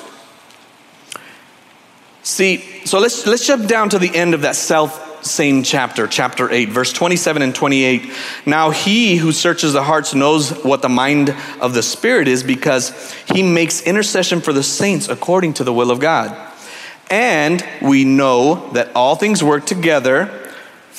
See, 2.23 2.85
so 2.85 2.99
let's, 2.99 3.25
let's 3.27 3.45
jump 3.45 3.67
down 3.67 3.89
to 3.89 3.99
the 3.99 4.15
end 4.15 4.33
of 4.33 4.41
that 4.41 4.55
self 4.55 5.25
same 5.25 5.63
chapter, 5.63 6.07
chapter 6.07 6.51
8, 6.51 6.69
verse 6.69 6.91
27 6.91 7.41
and 7.41 7.55
28. 7.55 8.11
Now, 8.45 8.71
he 8.71 9.15
who 9.15 9.31
searches 9.31 9.73
the 9.73 9.83
hearts 9.83 10.13
knows 10.13 10.51
what 10.63 10.81
the 10.81 10.89
mind 10.89 11.35
of 11.61 11.73
the 11.73 11.83
Spirit 11.83 12.27
is 12.27 12.43
because 12.43 13.13
he 13.33 13.41
makes 13.41 13.81
intercession 13.81 14.41
for 14.41 14.53
the 14.53 14.63
saints 14.63 15.07
according 15.07 15.53
to 15.55 15.63
the 15.63 15.73
will 15.73 15.91
of 15.91 15.99
God. 15.99 16.35
And 17.09 17.65
we 17.81 18.05
know 18.05 18.69
that 18.71 18.93
all 18.95 19.15
things 19.15 19.43
work 19.43 19.65
together 19.65 20.42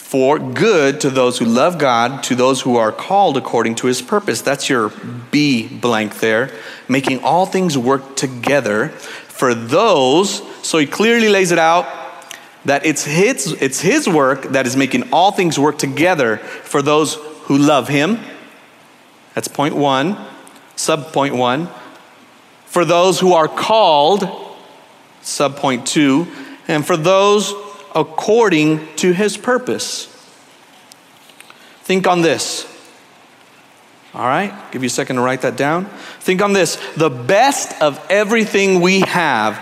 for 0.05 0.39
good 0.39 1.01
to 1.01 1.09
those 1.09 1.39
who 1.39 1.47
love 1.47 1.79
God, 1.79 2.23
to 2.25 2.35
those 2.35 2.61
who 2.61 2.77
are 2.77 2.93
called 2.93 3.39
according 3.39 3.75
to 3.77 3.87
his 3.87 4.03
purpose. 4.03 4.43
That's 4.43 4.69
your 4.69 4.93
B 5.31 5.67
blank 5.67 6.21
there, 6.21 6.51
making 6.89 7.25
all 7.25 7.47
things 7.47 7.77
work 7.77 8.15
together 8.15 8.91
for 8.91 9.55
those. 9.55 10.43
So 10.63 10.77
he 10.77 10.87
clearly 10.87 11.31
lays 11.31 11.53
it 11.53 11.59
out 11.59 11.87
that 12.67 12.85
it's 12.85 13.05
his, 13.05 13.53
it's 13.61 13.81
his 13.81 14.07
work 14.07 14.43
that 14.53 14.67
is 14.67 14.77
making 14.77 15.11
all 15.11 15.33
things 15.33 15.59
work 15.59 15.79
together 15.79 16.37
for 16.37 16.83
those 16.83 17.15
who 17.47 17.57
love 17.57 17.89
him. 17.89 18.21
That's 19.35 19.49
point 19.49 19.75
one. 19.75 20.19
Sub 20.77 21.13
point 21.15 21.35
one. 21.35 21.69
For 22.67 22.85
those 22.85 23.19
who 23.19 23.33
are 23.33 23.49
called, 23.49 24.29
sub 25.23 25.57
point 25.57 25.87
two. 25.87 26.29
And 26.69 26.87
for 26.87 26.97
those 26.97 27.53
according 27.95 28.95
to 28.97 29.13
his 29.13 29.37
purpose. 29.37 30.07
Think 31.83 32.07
on 32.07 32.23
this. 32.23 32.67
All 34.15 34.27
right, 34.27 34.55
give 34.71 34.83
you 34.83 34.87
a 34.87 34.91
second 34.91 35.17
to 35.17 35.23
write 35.23 35.43
that 35.43 35.57
down. 35.57 35.87
Think 36.21 36.41
on 36.41 36.53
this. 36.53 36.77
The 36.97 37.11
best 37.11 37.83
of 37.83 38.05
everything 38.09 38.81
we 38.81 39.01
have, 39.01 39.59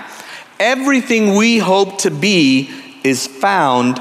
everything 0.60 1.36
we 1.36 1.58
hope 1.58 1.98
to 1.98 2.10
be, 2.10 2.70
is 3.02 3.26
found 3.26 4.00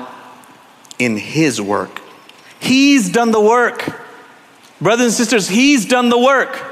in 1.00 1.18
His 1.18 1.62
work. 1.62 2.02
He's 2.60 3.10
done 3.10 3.32
the 3.32 3.42
work. 3.42 4.02
Brothers 4.82 5.06
and 5.06 5.14
sisters, 5.14 5.48
He's 5.48 5.86
done 5.86 6.10
the 6.10 6.20
work. 6.20 6.72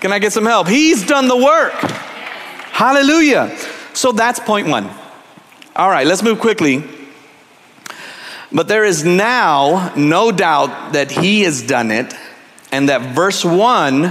Can 0.00 0.12
I 0.12 0.18
get 0.18 0.32
some 0.32 0.46
help? 0.46 0.68
He's 0.68 1.06
done 1.06 1.28
the 1.28 1.36
work. 1.36 1.74
Hallelujah. 2.72 3.56
So 3.92 4.12
that's 4.12 4.40
point 4.40 4.68
one. 4.68 4.90
All 5.76 5.90
right, 5.90 6.06
let's 6.06 6.22
move 6.22 6.40
quickly. 6.40 6.82
But 8.50 8.66
there 8.66 8.82
is 8.82 9.04
now 9.04 9.92
no 9.94 10.32
doubt 10.32 10.94
that 10.94 11.10
he 11.10 11.42
has 11.42 11.60
done 11.60 11.90
it, 11.90 12.14
and 12.72 12.88
that 12.88 13.14
verse 13.14 13.44
1, 13.44 14.06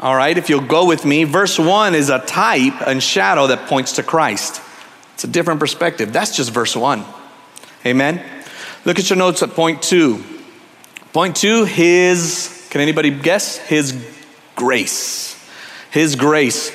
all 0.00 0.16
right, 0.16 0.38
if 0.38 0.48
you'll 0.48 0.66
go 0.66 0.86
with 0.86 1.04
me, 1.04 1.24
verse 1.24 1.58
1 1.58 1.94
is 1.94 2.08
a 2.08 2.20
type 2.20 2.80
and 2.86 3.02
shadow 3.02 3.48
that 3.48 3.68
points 3.68 3.96
to 3.96 4.02
Christ. 4.02 4.62
It's 5.12 5.24
a 5.24 5.26
different 5.26 5.60
perspective. 5.60 6.10
That's 6.10 6.34
just 6.34 6.52
verse 6.52 6.74
1. 6.74 7.04
Amen. 7.84 8.24
Look 8.86 8.98
at 8.98 9.10
your 9.10 9.18
notes 9.18 9.42
at 9.42 9.50
point 9.50 9.82
2. 9.82 10.24
Point 11.12 11.36
2, 11.36 11.66
his, 11.66 12.66
can 12.70 12.80
anybody 12.80 13.10
guess? 13.10 13.58
His 13.58 13.94
grace. 14.56 15.36
His 15.90 16.16
grace. 16.16 16.70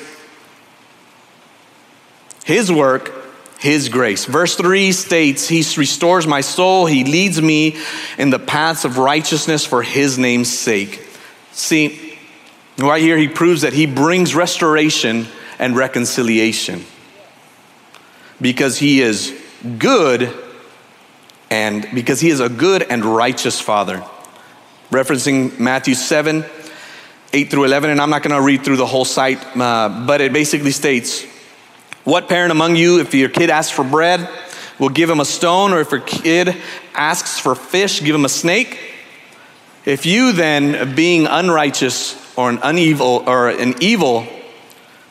His 2.44 2.70
work 2.70 3.19
his 3.60 3.90
grace. 3.90 4.24
Verse 4.24 4.56
3 4.56 4.90
states, 4.90 5.46
He 5.46 5.62
restores 5.76 6.26
my 6.26 6.40
soul, 6.40 6.86
He 6.86 7.04
leads 7.04 7.40
me 7.40 7.76
in 8.16 8.30
the 8.30 8.38
paths 8.38 8.86
of 8.86 8.96
righteousness 8.96 9.66
for 9.66 9.82
His 9.82 10.16
name's 10.16 10.50
sake. 10.50 11.06
See, 11.52 12.18
right 12.78 13.02
here, 13.02 13.18
He 13.18 13.28
proves 13.28 13.60
that 13.60 13.74
He 13.74 13.84
brings 13.84 14.34
restoration 14.34 15.26
and 15.58 15.76
reconciliation 15.76 16.86
because 18.40 18.78
He 18.78 19.02
is 19.02 19.38
good 19.78 20.32
and 21.50 21.86
because 21.94 22.18
He 22.20 22.30
is 22.30 22.40
a 22.40 22.48
good 22.48 22.82
and 22.82 23.04
righteous 23.04 23.60
Father. 23.60 24.02
Referencing 24.90 25.60
Matthew 25.60 25.94
7 25.94 26.46
8 27.32 27.50
through 27.50 27.64
11, 27.64 27.90
and 27.90 28.00
I'm 28.00 28.10
not 28.10 28.22
going 28.22 28.34
to 28.34 28.42
read 28.42 28.64
through 28.64 28.78
the 28.78 28.86
whole 28.86 29.04
site, 29.04 29.38
uh, 29.56 30.04
but 30.06 30.20
it 30.20 30.32
basically 30.32 30.72
states, 30.72 31.24
what 32.10 32.28
parent 32.28 32.50
among 32.50 32.74
you, 32.74 32.98
if 32.98 33.14
your 33.14 33.28
kid 33.28 33.50
asks 33.50 33.70
for 33.70 33.84
bread, 33.84 34.28
will 34.80 34.88
give 34.88 35.08
him 35.08 35.20
a 35.20 35.24
stone, 35.24 35.72
or 35.72 35.80
if 35.80 35.92
your 35.92 36.00
kid 36.00 36.56
asks 36.92 37.38
for 37.38 37.54
fish, 37.54 38.02
give 38.02 38.16
him 38.16 38.24
a 38.24 38.28
snake? 38.28 38.80
If 39.84 40.06
you 40.06 40.32
then, 40.32 40.96
being 40.96 41.26
unrighteous 41.26 42.36
or 42.36 42.50
an 42.50 42.58
unevil 42.58 43.28
or 43.28 43.50
an 43.50 43.76
evil 43.80 44.26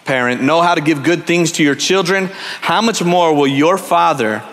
parent, 0.03 0.44
know 0.44 0.62
how 0.62 0.75
to 0.75 0.82
give 0.82 1.03
good 1.03 1.25
things 1.25 1.53
to 1.53 1.63
your 1.63 1.75
children, 1.75 2.25
how 2.60 2.82
much 2.82 3.01
more 3.01 3.34
will 3.34 3.48
your 3.48 3.77
Father 3.77 4.44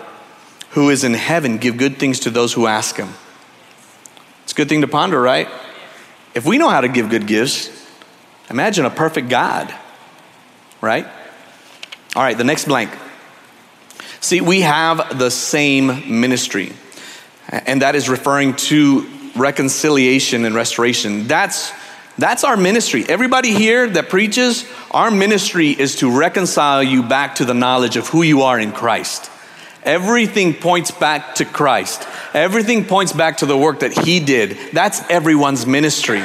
who 0.69 0.89
is 0.89 1.03
in 1.03 1.15
heaven 1.15 1.57
give 1.57 1.75
good 1.75 1.97
things 1.97 2.21
to 2.21 2.29
those 2.29 2.53
who 2.53 2.65
ask 2.65 2.95
him? 2.95 3.09
It's 4.43 4.53
a 4.53 4.55
good 4.55 4.69
thing 4.69 4.81
to 4.81 4.87
ponder, 4.87 5.19
right? 5.19 5.49
If 6.33 6.45
we 6.45 6.57
know 6.57 6.69
how 6.69 6.79
to 6.79 6.87
give 6.87 7.09
good 7.09 7.27
gifts, 7.27 7.69
imagine 8.49 8.85
a 8.85 8.89
perfect 8.89 9.27
God, 9.27 9.73
right? 10.79 11.07
All 12.17 12.23
right, 12.23 12.35
the 12.35 12.43
next 12.43 12.65
blank. 12.65 12.89
See, 14.21 14.41
we 14.41 14.61
have 14.61 15.19
the 15.19 15.29
same 15.29 16.19
ministry, 16.19 16.73
and 17.47 17.83
that 17.83 17.93
is 17.93 18.09
referring 18.09 18.55
to 18.55 19.07
reconciliation 19.35 20.43
and 20.43 20.55
restoration. 20.55 21.27
That's 21.27 21.71
That's 22.17 22.43
our 22.43 22.57
ministry. 22.57 23.05
Everybody 23.07 23.53
here 23.53 23.87
that 23.87 24.09
preaches, 24.09 24.65
our 24.89 25.11
ministry 25.11 25.69
is 25.69 25.97
to 25.97 26.09
reconcile 26.09 26.81
you 26.81 27.03
back 27.03 27.35
to 27.35 27.45
the 27.45 27.53
knowledge 27.53 27.97
of 27.97 28.07
who 28.07 28.23
you 28.23 28.41
are 28.41 28.59
in 28.59 28.71
Christ. 28.71 29.29
Everything 29.83 30.55
points 30.55 30.89
back 30.89 31.35
to 31.35 31.45
Christ. 31.45 32.07
Everything 32.33 32.85
points 32.85 33.13
back 33.13 33.37
to 33.37 33.45
the 33.45 33.55
work 33.55 33.81
that 33.81 33.93
He 33.93 34.19
did. 34.19 34.57
That's 34.73 35.07
everyone's 35.11 35.67
ministry. 35.67 36.23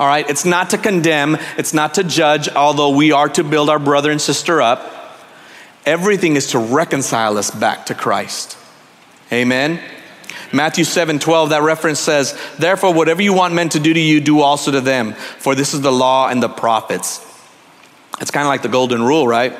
All 0.00 0.08
right? 0.08 0.28
It's 0.28 0.44
not 0.44 0.70
to 0.70 0.78
condemn, 0.78 1.36
it's 1.56 1.72
not 1.72 1.94
to 1.94 2.02
judge, 2.02 2.48
although 2.48 2.90
we 2.90 3.12
are 3.12 3.28
to 3.28 3.44
build 3.44 3.70
our 3.70 3.78
brother 3.78 4.10
and 4.10 4.20
sister 4.20 4.60
up. 4.60 4.96
Everything 5.86 6.36
is 6.36 6.48
to 6.48 6.58
reconcile 6.58 7.38
us 7.38 7.50
back 7.50 7.86
to 7.86 7.94
Christ. 7.94 8.56
Amen. 9.32 9.80
Matthew 10.52 10.84
7 10.84 11.18
12, 11.18 11.50
that 11.50 11.62
reference 11.62 12.00
says, 12.00 12.38
Therefore, 12.58 12.94
whatever 12.94 13.22
you 13.22 13.32
want 13.32 13.54
men 13.54 13.68
to 13.70 13.80
do 13.80 13.92
to 13.92 14.00
you, 14.00 14.20
do 14.20 14.40
also 14.40 14.70
to 14.70 14.80
them, 14.80 15.12
for 15.12 15.54
this 15.54 15.74
is 15.74 15.80
the 15.80 15.92
law 15.92 16.28
and 16.28 16.42
the 16.42 16.48
prophets. 16.48 17.24
It's 18.20 18.30
kind 18.30 18.44
of 18.44 18.48
like 18.48 18.62
the 18.62 18.68
golden 18.68 19.02
rule, 19.02 19.28
right? 19.28 19.56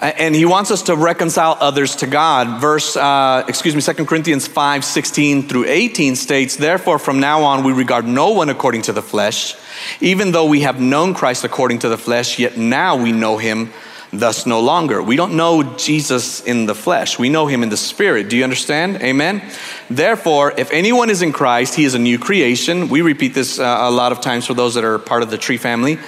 And 0.00 0.32
he 0.32 0.44
wants 0.44 0.70
us 0.70 0.82
to 0.82 0.94
reconcile 0.94 1.56
others 1.58 1.96
to 1.96 2.06
God. 2.06 2.60
Verse, 2.60 2.96
uh, 2.96 3.44
excuse 3.48 3.74
me, 3.74 3.82
2 3.82 4.04
Corinthians 4.04 4.46
5 4.46 4.84
16 4.84 5.48
through 5.48 5.64
18 5.64 6.14
states, 6.14 6.56
Therefore, 6.56 7.00
from 7.00 7.18
now 7.18 7.42
on, 7.42 7.64
we 7.64 7.72
regard 7.72 8.06
no 8.06 8.30
one 8.30 8.48
according 8.48 8.82
to 8.82 8.92
the 8.92 9.02
flesh. 9.02 9.56
Even 10.00 10.30
though 10.30 10.46
we 10.46 10.60
have 10.60 10.80
known 10.80 11.14
Christ 11.14 11.42
according 11.42 11.80
to 11.80 11.88
the 11.88 11.98
flesh, 11.98 12.38
yet 12.38 12.56
now 12.56 12.96
we 12.96 13.10
know 13.10 13.38
him 13.38 13.72
thus 14.12 14.46
no 14.46 14.60
longer. 14.60 15.02
We 15.02 15.16
don't 15.16 15.36
know 15.36 15.62
Jesus 15.76 16.40
in 16.40 16.66
the 16.66 16.74
flesh, 16.74 17.18
we 17.18 17.28
know 17.28 17.46
him 17.46 17.62
in 17.62 17.68
the 17.68 17.76
spirit. 17.76 18.28
Do 18.28 18.36
you 18.36 18.44
understand? 18.44 19.02
Amen. 19.02 19.42
Therefore, 19.90 20.52
if 20.56 20.70
anyone 20.70 21.10
is 21.10 21.22
in 21.22 21.32
Christ, 21.32 21.74
he 21.74 21.84
is 21.84 21.94
a 21.94 21.98
new 21.98 22.18
creation. 22.18 22.88
We 22.88 23.00
repeat 23.02 23.34
this 23.34 23.58
uh, 23.58 23.78
a 23.80 23.90
lot 23.90 24.12
of 24.12 24.20
times 24.20 24.46
for 24.46 24.54
those 24.54 24.74
that 24.74 24.84
are 24.84 24.98
part 24.98 25.22
of 25.22 25.30
the 25.30 25.38
tree 25.38 25.58
family. 25.58 25.98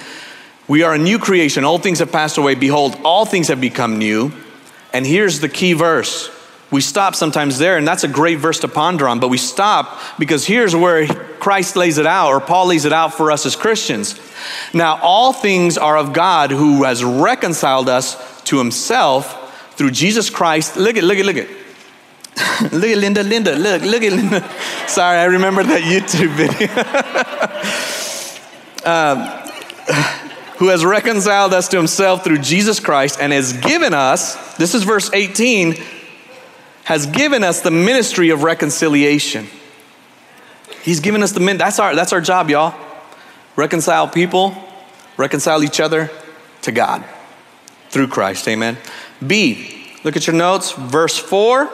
We 0.67 0.83
are 0.83 0.93
a 0.93 0.97
new 0.97 1.19
creation. 1.19 1.63
All 1.63 1.79
things 1.79 1.99
have 1.99 2.11
passed 2.11 2.37
away. 2.37 2.55
Behold, 2.55 2.97
all 3.03 3.25
things 3.25 3.49
have 3.49 3.59
become 3.59 3.97
new. 3.97 4.31
And 4.93 5.05
here's 5.05 5.39
the 5.39 5.49
key 5.49 5.73
verse. 5.73 6.29
We 6.71 6.79
stop 6.79 7.15
sometimes 7.15 7.57
there, 7.57 7.75
and 7.75 7.85
that's 7.85 8.05
a 8.05 8.07
great 8.07 8.39
verse 8.39 8.59
to 8.59 8.69
ponder 8.69 9.05
on, 9.05 9.19
but 9.19 9.27
we 9.27 9.37
stop 9.37 9.99
because 10.17 10.45
here's 10.45 10.73
where 10.73 11.05
Christ 11.05 11.75
lays 11.75 11.97
it 11.97 12.05
out, 12.05 12.29
or 12.29 12.39
Paul 12.39 12.67
lays 12.67 12.85
it 12.85 12.93
out 12.93 13.13
for 13.13 13.29
us 13.29 13.45
as 13.45 13.57
Christians. 13.57 14.17
Now, 14.73 14.97
all 15.01 15.33
things 15.33 15.77
are 15.77 15.97
of 15.97 16.13
God 16.13 16.49
who 16.49 16.83
has 16.83 17.03
reconciled 17.03 17.89
us 17.89 18.41
to 18.43 18.57
himself 18.57 19.75
through 19.75 19.91
Jesus 19.91 20.29
Christ. 20.29 20.77
Look 20.77 20.95
at, 20.95 21.03
look 21.03 21.17
at, 21.17 21.25
look 21.25 21.35
at. 21.35 21.49
look 22.71 22.85
at 22.85 22.97
Linda, 22.97 23.23
Linda, 23.23 23.55
look, 23.55 23.81
look 23.81 24.03
at 24.03 24.13
Linda. 24.13 24.49
Sorry, 24.87 25.17
I 25.17 25.25
remember 25.25 25.63
that 25.63 25.81
YouTube 25.81 26.29
video. 26.37 26.69
um, 28.89 29.17
who 30.57 30.67
has 30.69 30.85
reconciled 30.85 31.53
us 31.53 31.67
to 31.67 31.75
himself 31.77 32.23
through 32.23 32.37
Jesus 32.37 32.79
Christ 32.79 33.19
and 33.19 33.33
has 33.33 33.51
given 33.53 33.93
us, 33.93 34.55
this 34.55 34.73
is 34.73 34.83
verse 34.83 35.11
18, 35.11 35.75
has 36.91 37.05
given 37.05 37.41
us 37.41 37.61
the 37.61 37.71
ministry 37.71 38.31
of 38.31 38.43
reconciliation. 38.43 39.47
He's 40.83 40.99
given 40.99 41.23
us 41.23 41.31
the 41.31 41.39
min, 41.39 41.57
that's 41.57 41.79
our 41.79 41.95
that's 41.95 42.11
our 42.11 42.19
job, 42.19 42.49
y'all. 42.49 42.75
Reconcile 43.55 44.09
people, 44.09 44.53
reconcile 45.15 45.63
each 45.63 45.79
other 45.79 46.11
to 46.63 46.73
God 46.73 47.05
through 47.91 48.09
Christ. 48.09 48.45
Amen. 48.49 48.77
B, 49.25 49.87
look 50.03 50.17
at 50.17 50.27
your 50.27 50.35
notes, 50.35 50.73
verse 50.73 51.17
4. 51.17 51.71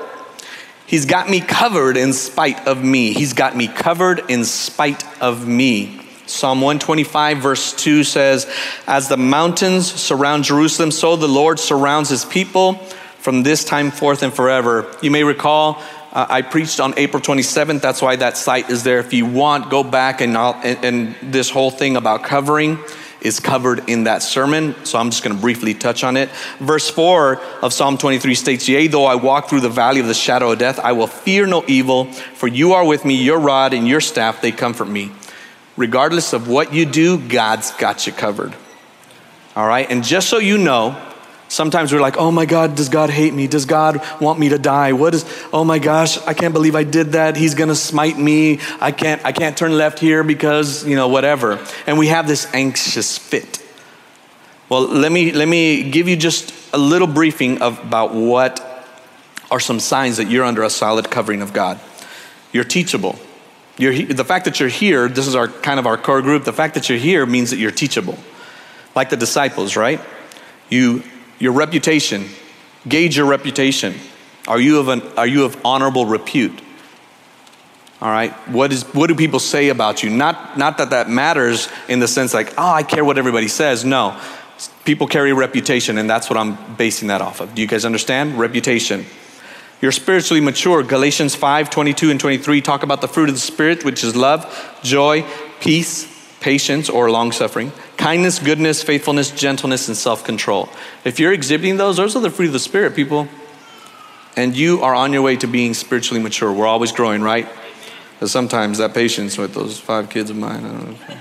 He's 0.86 1.08
got 1.08 1.28
me 1.28 1.42
covered 1.42 1.98
in 1.98 2.14
spite 2.14 2.68
of 2.68 2.84
me. 2.84 3.12
He's 3.12 3.34
got 3.34 3.58
me 3.58 3.68
covered 3.68 4.22
in 4.30 4.46
spite 4.46 5.04
of 5.20 5.48
me. 5.48 6.00
Psalm 6.28 6.62
125, 6.62 7.40
verse 7.40 7.74
2 7.74 8.04
says, 8.04 8.48
As 8.86 9.10
the 9.10 9.18
mountains 9.18 9.92
surround 9.92 10.44
Jerusalem, 10.44 10.92
so 10.92 11.16
the 11.16 11.28
Lord 11.28 11.60
surrounds 11.60 12.10
his 12.10 12.24
people 12.24 12.80
from 13.28 13.44
this 13.44 13.66
time 13.66 13.92
forth 13.92 14.24
and 14.24 14.34
forever. 14.34 14.90
You 15.02 15.12
may 15.12 15.26
recall 15.26 15.84
uh, 16.14 16.28
I 16.30 16.42
preached 16.44 16.80
on 16.80 16.94
April 16.96 17.22
27th. 17.22 17.82
That's 17.82 18.02
why 18.02 18.16
that 18.16 18.38
site 18.38 18.70
is 18.70 18.86
there. 18.86 19.00
If 19.00 19.12
you 19.12 19.26
want, 19.26 19.70
go 19.70 19.84
back 19.84 20.22
and, 20.22 20.38
and, 20.38 20.86
and 20.86 21.34
this 21.34 21.50
whole 21.50 21.70
thing 21.70 21.98
about 21.98 22.24
covering 22.24 22.80
is 23.20 23.42
covered 23.42 23.90
in 23.90 24.06
that 24.06 24.24
sermon. 24.24 24.76
So 24.86 24.98
I'm 24.98 25.10
just 25.10 25.26
going 25.26 25.36
to 25.36 25.42
briefly 25.42 25.74
touch 25.74 26.06
on 26.06 26.16
it. 26.16 26.30
Verse 26.60 26.90
4 26.90 27.42
of 27.62 27.74
Psalm 27.74 27.98
23 27.98 28.34
states, 28.34 28.70
Yea, 28.70 28.88
though 28.88 29.04
I 29.04 29.16
walk 29.16 29.50
through 29.50 29.60
the 29.60 29.68
valley 29.68 30.00
of 30.00 30.08
the 30.08 30.14
shadow 30.14 30.54
of 30.54 30.60
death, 30.60 30.80
I 30.80 30.94
will 30.94 31.08
fear 31.08 31.46
no 31.46 31.66
evil, 31.68 32.06
for 32.06 32.48
you 32.48 32.72
are 32.76 32.86
with 32.88 33.04
me, 33.04 33.16
your 33.16 33.42
rod 33.42 33.74
and 33.74 33.86
your 33.86 34.00
staff, 34.00 34.42
they 34.42 34.54
comfort 34.54 34.88
me. 34.88 35.12
Regardless 35.76 36.32
of 36.32 36.48
what 36.48 36.74
you 36.74 36.86
do, 36.86 37.18
God's 37.18 37.72
got 37.72 38.08
you 38.08 38.14
covered. 38.14 38.56
All 39.54 39.68
right? 39.68 39.92
And 39.92 40.02
just 40.02 40.30
so 40.30 40.38
you 40.38 40.58
know, 40.58 40.98
Sometimes 41.50 41.94
we're 41.94 42.02
like, 42.02 42.18
oh 42.18 42.32
my 42.32 42.46
God, 42.46 42.76
does 42.76 42.90
God 42.90 43.10
hate 43.10 43.34
me? 43.34 43.48
Does 43.48 43.66
God 43.66 44.02
want 44.20 44.38
me 44.40 44.50
to 44.50 44.58
die? 44.58 44.94
What 44.94 45.14
is, 45.14 45.26
oh 45.54 45.64
my 45.64 45.80
gosh, 45.80 46.18
I 46.28 46.34
can't 46.34 46.54
believe 46.54 46.76
I 46.76 46.84
did 46.84 47.14
that. 47.14 47.38
He's 47.38 47.56
gonna 47.56 47.76
smite 47.76 48.18
me. 48.18 48.60
I 48.82 48.92
can't, 48.92 49.24
I 49.26 49.32
can't 49.32 49.58
turn 49.58 49.78
left 49.78 50.00
here 50.00 50.24
because, 50.24 50.86
you 50.86 50.96
know, 50.96 51.08
whatever. 51.08 51.66
And 51.86 51.98
we 51.98 52.08
have 52.08 52.28
this 52.28 52.54
anxious 52.54 53.18
fit. 53.18 53.64
Well, 54.70 54.82
let 54.82 55.12
me, 55.12 55.32
let 55.32 55.48
me 55.48 55.90
give 55.90 56.10
you 56.10 56.18
just 56.18 56.54
a 56.74 56.78
little 56.78 57.08
briefing 57.08 57.62
of, 57.62 57.80
about 57.80 58.14
what 58.14 58.62
are 59.50 59.62
some 59.62 59.80
signs 59.80 60.18
that 60.18 60.30
you're 60.30 60.44
under 60.44 60.64
a 60.64 60.70
solid 60.70 61.10
covering 61.10 61.42
of 61.42 61.54
God. 61.54 61.80
You're 62.52 62.66
teachable. 62.66 63.18
You're, 63.78 64.06
the 64.06 64.26
fact 64.26 64.46
that 64.46 64.60
you're 64.60 64.68
here, 64.68 65.08
this 65.08 65.28
is 65.28 65.36
our 65.36 65.48
kind 65.48 65.80
of 65.80 65.88
our 65.88 65.98
core 65.98 66.22
group, 66.22 66.44
the 66.44 66.52
fact 66.52 66.74
that 66.74 66.90
you're 66.90 66.98
here 66.98 67.26
means 67.26 67.52
that 67.52 67.58
you're 67.58 67.72
teachable. 67.72 68.18
Like 68.96 69.10
the 69.10 69.16
disciples, 69.18 69.78
right? 69.78 70.02
You 70.70 71.04
your 71.40 71.54
reputation. 71.54 72.30
Gauge 72.88 73.18
your 73.18 73.26
reputation. 73.26 73.96
Are 74.48 74.60
you 74.60 74.80
of, 74.80 74.88
an, 74.88 75.02
are 75.18 75.28
you 75.28 75.44
of 75.44 75.60
honorable 75.66 76.06
repute? 76.06 76.62
All 78.02 78.10
right. 78.10 78.32
What, 78.50 78.72
is, 78.72 78.84
what 78.94 79.08
do 79.08 79.16
people 79.16 79.40
say 79.40 79.70
about 79.70 80.04
you? 80.04 80.10
Not, 80.10 80.58
not 80.58 80.78
that 80.78 80.92
that 80.92 81.10
matters 81.10 81.68
in 81.90 82.00
the 82.00 82.08
sense 82.08 82.34
like, 82.34 82.54
oh, 82.58 82.72
I 82.72 82.84
care 82.84 83.04
what 83.04 83.18
everybody 83.18 83.48
says. 83.48 83.84
No. 83.84 84.20
People 84.86 85.08
carry 85.08 85.34
reputation, 85.34 85.98
and 85.98 86.10
that's 86.10 86.30
what 86.30 86.38
I'm 86.38 86.58
basing 86.76 87.10
that 87.10 87.22
off 87.22 87.42
of. 87.42 87.54
Do 87.54 87.62
you 87.62 87.68
guys 87.68 87.86
understand? 87.86 88.40
Reputation. 88.40 89.06
You're 89.82 89.92
spiritually 89.92 90.42
mature. 90.42 90.82
Galatians 90.82 91.36
5 91.36 91.70
22 91.70 92.10
and 92.10 92.20
23 92.20 92.62
talk 92.62 92.84
about 92.84 93.02
the 93.02 93.08
fruit 93.08 93.30
of 93.30 93.36
the 93.36 93.42
Spirit, 93.42 93.86
which 93.86 94.04
is 94.04 94.16
love, 94.16 94.80
joy, 94.82 95.24
peace, 95.60 96.17
patience, 96.48 96.90
or 96.90 97.12
long 97.12 97.34
suffering, 97.34 97.74
kindness, 97.98 98.40
goodness, 98.40 98.82
faithfulness, 98.82 99.32
gentleness, 99.32 99.90
and 99.90 99.98
self 99.98 100.24
control. 100.24 100.70
If 101.04 101.20
you're 101.20 101.34
exhibiting 101.34 101.76
those, 101.76 101.98
those 101.98 102.16
are 102.16 102.22
the 102.22 102.30
fruit 102.30 102.48
of 102.48 102.54
the 102.54 102.60
Spirit, 102.60 102.96
people. 102.96 103.28
And 104.38 104.56
you 104.56 104.82
are 104.82 104.96
on 104.96 105.12
your 105.12 105.24
way 105.24 105.36
to 105.36 105.48
being 105.48 105.74
spiritually 105.74 106.24
mature. 106.24 106.54
We're 106.54 106.66
always 106.66 106.94
growing, 106.94 107.22
right? 107.22 107.50
But 108.22 108.30
sometimes 108.30 108.78
that 108.78 108.94
patience 108.94 109.38
with 109.38 109.54
those 109.54 109.78
five 109.78 110.10
kids 110.10 110.30
of 110.30 110.38
mine, 110.38 110.64
I 110.64 110.70
don't 110.70 110.92
know. 110.92 111.18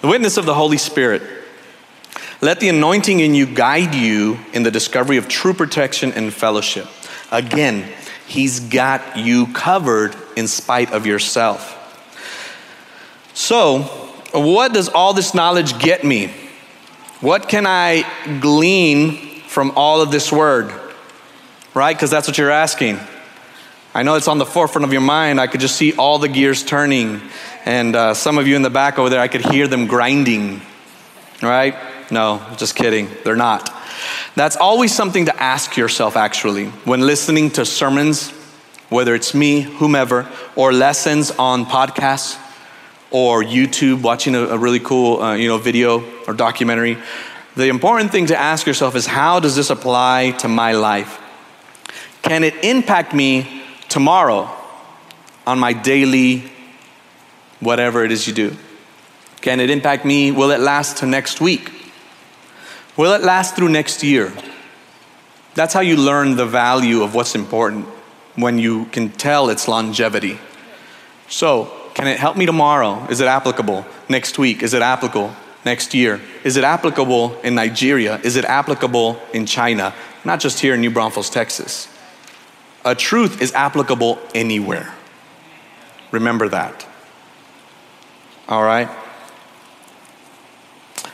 The 0.00 0.08
witness 0.08 0.38
of 0.38 0.46
the 0.46 0.54
Holy 0.54 0.78
Spirit. 0.78 1.20
Let 2.40 2.60
the 2.60 2.70
anointing 2.70 3.20
in 3.20 3.34
you 3.34 3.44
guide 3.44 3.94
you 3.94 4.38
in 4.54 4.62
the 4.62 4.70
discovery 4.70 5.18
of 5.18 5.28
true 5.28 5.52
protection 5.52 6.12
and 6.12 6.32
fellowship. 6.32 6.86
Again, 7.30 7.84
He's 8.26 8.60
got 8.60 9.16
you 9.18 9.46
covered 9.52 10.14
in 10.36 10.48
spite 10.48 10.92
of 10.92 11.06
yourself. 11.06 11.77
So, 13.38 13.82
what 14.32 14.72
does 14.72 14.88
all 14.88 15.14
this 15.14 15.32
knowledge 15.32 15.78
get 15.78 16.02
me? 16.02 16.34
What 17.20 17.48
can 17.48 17.66
I 17.68 18.02
glean 18.40 19.42
from 19.42 19.70
all 19.76 20.00
of 20.00 20.10
this 20.10 20.32
word? 20.32 20.74
Right? 21.72 21.96
Because 21.96 22.10
that's 22.10 22.26
what 22.26 22.36
you're 22.36 22.50
asking. 22.50 22.98
I 23.94 24.02
know 24.02 24.16
it's 24.16 24.26
on 24.26 24.38
the 24.38 24.44
forefront 24.44 24.84
of 24.84 24.92
your 24.92 25.02
mind. 25.02 25.40
I 25.40 25.46
could 25.46 25.60
just 25.60 25.76
see 25.76 25.92
all 25.94 26.18
the 26.18 26.26
gears 26.26 26.64
turning. 26.64 27.20
And 27.64 27.94
uh, 27.94 28.14
some 28.14 28.38
of 28.38 28.48
you 28.48 28.56
in 28.56 28.62
the 28.62 28.70
back 28.70 28.98
over 28.98 29.08
there, 29.08 29.20
I 29.20 29.28
could 29.28 29.46
hear 29.46 29.68
them 29.68 29.86
grinding. 29.86 30.60
Right? 31.40 31.76
No, 32.10 32.44
just 32.56 32.74
kidding. 32.74 33.08
They're 33.22 33.36
not. 33.36 33.72
That's 34.34 34.56
always 34.56 34.92
something 34.92 35.26
to 35.26 35.40
ask 35.40 35.76
yourself, 35.76 36.16
actually, 36.16 36.66
when 36.84 37.02
listening 37.02 37.52
to 37.52 37.64
sermons, 37.64 38.30
whether 38.88 39.14
it's 39.14 39.32
me, 39.32 39.60
whomever, 39.60 40.28
or 40.56 40.72
lessons 40.72 41.30
on 41.30 41.66
podcasts 41.66 42.36
or 43.10 43.42
YouTube, 43.42 44.02
watching 44.02 44.34
a, 44.34 44.40
a 44.40 44.58
really 44.58 44.80
cool 44.80 45.22
uh, 45.22 45.34
you 45.34 45.48
know, 45.48 45.58
video 45.58 46.04
or 46.26 46.34
documentary, 46.34 46.98
the 47.56 47.68
important 47.68 48.12
thing 48.12 48.26
to 48.26 48.36
ask 48.36 48.66
yourself 48.66 48.94
is 48.94 49.06
how 49.06 49.40
does 49.40 49.56
this 49.56 49.70
apply 49.70 50.32
to 50.38 50.48
my 50.48 50.72
life? 50.72 51.20
Can 52.22 52.44
it 52.44 52.54
impact 52.62 53.14
me 53.14 53.62
tomorrow 53.88 54.50
on 55.46 55.58
my 55.58 55.72
daily 55.72 56.44
whatever 57.60 58.04
it 58.04 58.12
is 58.12 58.26
you 58.26 58.34
do? 58.34 58.56
Can 59.40 59.60
it 59.60 59.70
impact 59.70 60.04
me? 60.04 60.30
Will 60.30 60.50
it 60.50 60.60
last 60.60 60.98
to 60.98 61.06
next 61.06 61.40
week? 61.40 61.72
Will 62.96 63.12
it 63.14 63.22
last 63.22 63.56
through 63.56 63.68
next 63.68 64.02
year? 64.02 64.32
That's 65.54 65.72
how 65.72 65.80
you 65.80 65.96
learn 65.96 66.36
the 66.36 66.46
value 66.46 67.02
of 67.02 67.14
what's 67.14 67.34
important 67.34 67.86
when 68.34 68.58
you 68.58 68.84
can 68.86 69.10
tell 69.10 69.48
its 69.48 69.66
longevity. 69.66 70.38
So, 71.28 71.72
Can 71.98 72.06
it 72.06 72.20
help 72.20 72.36
me 72.36 72.46
tomorrow? 72.46 73.08
Is 73.10 73.20
it 73.20 73.26
applicable? 73.26 73.84
Next 74.08 74.38
week? 74.38 74.62
Is 74.62 74.72
it 74.72 74.82
applicable? 74.82 75.34
Next 75.64 75.94
year? 75.94 76.20
Is 76.44 76.56
it 76.56 76.62
applicable 76.62 77.36
in 77.40 77.56
Nigeria? 77.56 78.20
Is 78.22 78.36
it 78.36 78.44
applicable 78.44 79.20
in 79.34 79.46
China? 79.46 79.92
Not 80.24 80.38
just 80.38 80.60
here 80.60 80.74
in 80.74 80.80
New 80.80 80.90
Braunfels, 80.90 81.28
Texas. 81.28 81.88
A 82.84 82.94
truth 82.94 83.42
is 83.42 83.52
applicable 83.52 84.20
anywhere. 84.32 84.94
Remember 86.12 86.48
that. 86.50 86.86
All 88.48 88.62
right? 88.62 88.88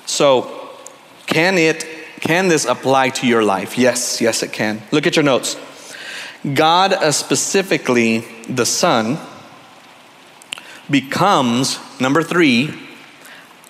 So, 0.04 0.68
can 1.24 1.56
it 1.56 1.86
can 2.20 2.48
this 2.48 2.66
apply 2.66 3.08
to 3.08 3.26
your 3.26 3.42
life? 3.42 3.78
Yes, 3.78 4.20
yes 4.20 4.42
it 4.42 4.52
can. 4.52 4.82
Look 4.92 5.06
at 5.06 5.16
your 5.16 5.24
notes. 5.24 5.56
God, 6.52 6.92
uh, 6.92 7.10
specifically 7.10 8.26
the 8.50 8.66
Son, 8.66 9.18
becomes, 10.90 11.78
number 12.00 12.22
three, 12.22 12.74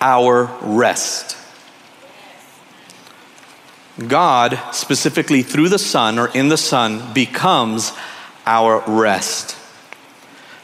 our 0.01 0.45
rest. 0.61 1.37
God, 4.07 4.59
specifically 4.71 5.41
through 5.41 5.69
the 5.69 5.79
Son 5.79 6.19
or 6.19 6.27
in 6.29 6.49
the 6.49 6.57
Son, 6.57 7.13
becomes 7.13 7.93
our 8.45 8.83
rest. 8.87 9.57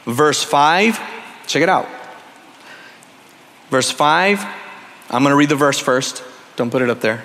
Verse 0.04 0.42
5, 0.42 1.00
check 1.46 1.62
it 1.62 1.68
out. 1.68 1.88
Verse 3.70 3.90
5, 3.90 4.44
I'm 5.10 5.22
going 5.22 5.30
to 5.30 5.36
read 5.36 5.48
the 5.48 5.56
verse 5.56 5.78
first. 5.78 6.22
Don't 6.56 6.70
put 6.70 6.82
it 6.82 6.90
up 6.90 7.00
there. 7.00 7.24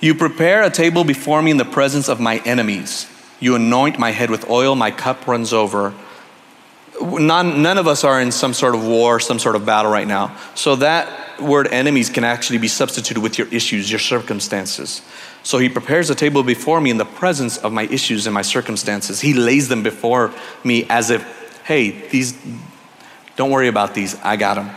You 0.00 0.14
prepare 0.14 0.62
a 0.62 0.70
table 0.70 1.04
before 1.04 1.42
me 1.42 1.50
in 1.50 1.58
the 1.58 1.64
presence 1.64 2.08
of 2.08 2.18
my 2.18 2.38
enemies. 2.38 3.06
You 3.38 3.54
anoint 3.54 3.98
my 3.98 4.10
head 4.10 4.30
with 4.30 4.48
oil, 4.48 4.74
my 4.74 4.90
cup 4.90 5.26
runs 5.26 5.52
over. 5.52 5.92
None, 7.02 7.62
none 7.62 7.78
of 7.78 7.86
us 7.86 8.04
are 8.04 8.20
in 8.20 8.32
some 8.32 8.54
sort 8.54 8.74
of 8.74 8.86
war, 8.86 9.18
some 9.18 9.38
sort 9.38 9.56
of 9.56 9.66
battle 9.66 9.90
right 9.90 10.06
now. 10.06 10.36
So 10.54 10.76
that 10.76 11.40
word 11.40 11.66
enemies 11.72 12.08
can 12.08 12.24
actually 12.24 12.58
be 12.58 12.68
substituted 12.68 13.20
with 13.20 13.38
your 13.38 13.48
issues, 13.48 13.90
your 13.90 13.98
circumstances. 13.98 15.02
So 15.42 15.58
he 15.58 15.68
prepares 15.68 16.10
a 16.10 16.14
table 16.14 16.42
before 16.42 16.80
me 16.80 16.90
in 16.90 16.98
the 16.98 17.04
presence 17.04 17.58
of 17.58 17.72
my 17.72 17.84
issues 17.84 18.26
and 18.26 18.34
my 18.34 18.42
circumstances. 18.42 19.20
He 19.20 19.34
lays 19.34 19.68
them 19.68 19.82
before 19.82 20.32
me 20.62 20.86
as 20.88 21.10
if, 21.10 21.62
hey, 21.64 21.90
these, 22.08 22.36
don't 23.36 23.50
worry 23.50 23.68
about 23.68 23.94
these, 23.94 24.14
I 24.22 24.36
got 24.36 24.54
them. 24.54 24.70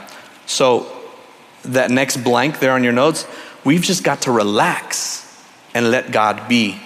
So 0.48 0.92
that 1.66 1.92
next 1.92 2.18
blank 2.18 2.60
there 2.60 2.72
on 2.72 2.84
your 2.84 2.94
notes, 2.94 3.28
we've 3.64 3.84
just 3.84 4.04
got 4.04 4.24
to 4.24 4.32
relax 4.32 5.22
and 5.74 5.92
let 5.92 6.12
God 6.12 6.48
be. 6.48 6.82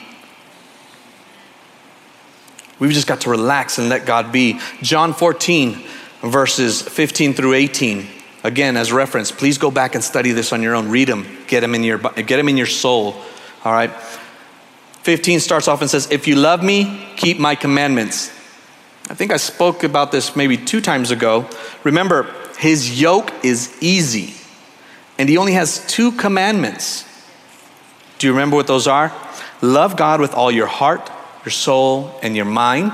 We've 2.79 2.91
just 2.91 3.07
got 3.07 3.21
to 3.21 3.29
relax 3.29 3.77
and 3.77 3.89
let 3.89 4.05
God 4.05 4.31
be. 4.31 4.59
John 4.81 5.13
14, 5.13 5.83
verses 6.21 6.81
15 6.81 7.33
through 7.33 7.53
18. 7.53 8.07
Again, 8.43 8.77
as 8.77 8.91
reference, 8.93 9.31
please 9.31 9.57
go 9.57 9.69
back 9.69 9.95
and 9.95 10.03
study 10.03 10.31
this 10.31 10.53
on 10.53 10.63
your 10.63 10.75
own. 10.75 10.89
Read 10.89 11.09
them, 11.09 11.27
get 11.47 11.59
them 11.59 11.75
in 11.75 11.83
your, 11.83 11.97
get 11.97 12.37
them 12.37 12.47
in 12.47 12.55
your 12.55 12.67
soul. 12.67 13.15
All 13.65 13.73
right. 13.73 13.91
15 15.03 15.39
starts 15.39 15.67
off 15.67 15.81
and 15.81 15.89
says, 15.89 16.09
If 16.11 16.27
you 16.27 16.35
love 16.35 16.63
me, 16.63 17.07
keep 17.17 17.37
my 17.37 17.55
commandments. 17.55 18.29
I 19.09 19.15
think 19.15 19.31
I 19.31 19.37
spoke 19.37 19.83
about 19.83 20.11
this 20.11 20.35
maybe 20.35 20.55
two 20.55 20.81
times 20.81 21.11
ago. 21.11 21.49
Remember, 21.83 22.33
his 22.59 23.01
yoke 23.01 23.33
is 23.43 23.75
easy, 23.81 24.35
and 25.17 25.27
he 25.27 25.37
only 25.37 25.53
has 25.53 25.85
two 25.87 26.11
commandments. 26.11 27.05
Do 28.19 28.27
you 28.27 28.33
remember 28.33 28.55
what 28.55 28.67
those 28.67 28.87
are? 28.87 29.11
Love 29.61 29.97
God 29.97 30.21
with 30.21 30.33
all 30.33 30.51
your 30.51 30.67
heart, 30.67 31.09
your 31.49 31.53
soul, 31.53 32.13
and 32.21 32.35
your 32.35 32.45
mind. 32.45 32.93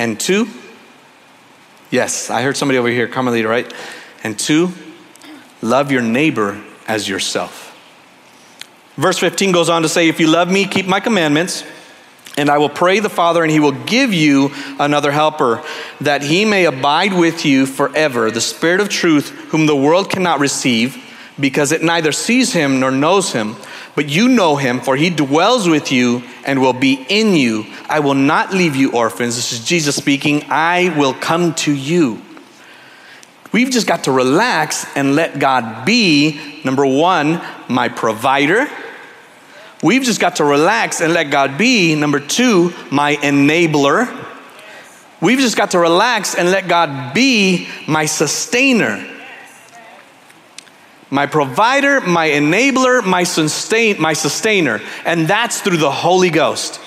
And 0.00 0.18
two, 0.18 0.48
yes, 1.92 2.28
I 2.28 2.42
heard 2.42 2.56
somebody 2.56 2.76
over 2.76 2.88
here, 2.88 3.06
Carmelita, 3.06 3.46
right? 3.46 3.72
And 4.24 4.36
two, 4.36 4.72
love 5.62 5.92
your 5.92 6.02
neighbor 6.02 6.60
as 6.88 7.08
yourself. 7.08 7.68
Verse 8.96 9.16
15 9.18 9.52
goes 9.52 9.68
on 9.68 9.82
to 9.82 9.88
say, 9.88 10.08
If 10.08 10.18
you 10.18 10.26
love 10.26 10.50
me, 10.50 10.64
keep 10.64 10.86
my 10.86 10.98
commandments. 10.98 11.62
And 12.36 12.50
I 12.50 12.58
will 12.58 12.68
pray 12.68 12.98
the 12.98 13.08
Father, 13.08 13.44
and 13.44 13.52
he 13.52 13.60
will 13.60 13.84
give 13.84 14.12
you 14.12 14.50
another 14.80 15.12
helper, 15.12 15.62
that 16.00 16.22
he 16.22 16.44
may 16.44 16.64
abide 16.64 17.12
with 17.12 17.44
you 17.44 17.64
forever, 17.64 18.32
the 18.32 18.40
Spirit 18.40 18.80
of 18.80 18.88
truth, 18.88 19.28
whom 19.50 19.66
the 19.66 19.76
world 19.76 20.10
cannot 20.10 20.40
receive, 20.40 20.98
because 21.38 21.70
it 21.70 21.84
neither 21.84 22.10
sees 22.10 22.52
him 22.52 22.80
nor 22.80 22.90
knows 22.90 23.34
him 23.34 23.54
but 23.94 24.08
you 24.08 24.28
know 24.28 24.56
him, 24.56 24.80
for 24.80 24.96
he 24.96 25.10
dwells 25.10 25.68
with 25.68 25.90
you 25.90 26.22
and 26.44 26.60
will 26.60 26.72
be 26.72 27.04
in 27.08 27.34
you. 27.34 27.66
I 27.88 28.00
will 28.00 28.14
not 28.14 28.52
leave 28.52 28.76
you 28.76 28.92
orphans. 28.92 29.36
This 29.36 29.52
is 29.52 29.64
Jesus 29.64 29.96
speaking. 29.96 30.44
I 30.48 30.94
will 30.96 31.14
come 31.14 31.54
to 31.56 31.72
you. 31.72 32.22
We've 33.52 33.70
just 33.70 33.86
got 33.86 34.04
to 34.04 34.12
relax 34.12 34.86
and 34.96 35.16
let 35.16 35.38
God 35.40 35.84
be, 35.84 36.40
number 36.64 36.86
one, 36.86 37.42
my 37.68 37.88
provider. 37.88 38.68
We've 39.82 40.02
just 40.04 40.20
got 40.20 40.36
to 40.36 40.44
relax 40.44 41.00
and 41.00 41.12
let 41.12 41.30
God 41.30 41.58
be, 41.58 41.94
number 41.96 42.20
two, 42.20 42.72
my 42.92 43.16
enabler. 43.16 44.26
We've 45.20 45.40
just 45.40 45.56
got 45.56 45.72
to 45.72 45.78
relax 45.78 46.34
and 46.36 46.50
let 46.50 46.68
God 46.68 47.12
be 47.12 47.68
my 47.88 48.06
sustainer 48.06 49.04
my 51.10 51.26
provider, 51.26 52.00
my 52.00 52.28
enabler, 52.28 53.04
my 53.04 53.24
sustain, 53.24 54.00
my 54.00 54.12
sustainer, 54.12 54.80
and 55.04 55.26
that's 55.26 55.60
through 55.60 55.78
the 55.78 55.90
Holy 55.90 56.30
Ghost. 56.30 56.80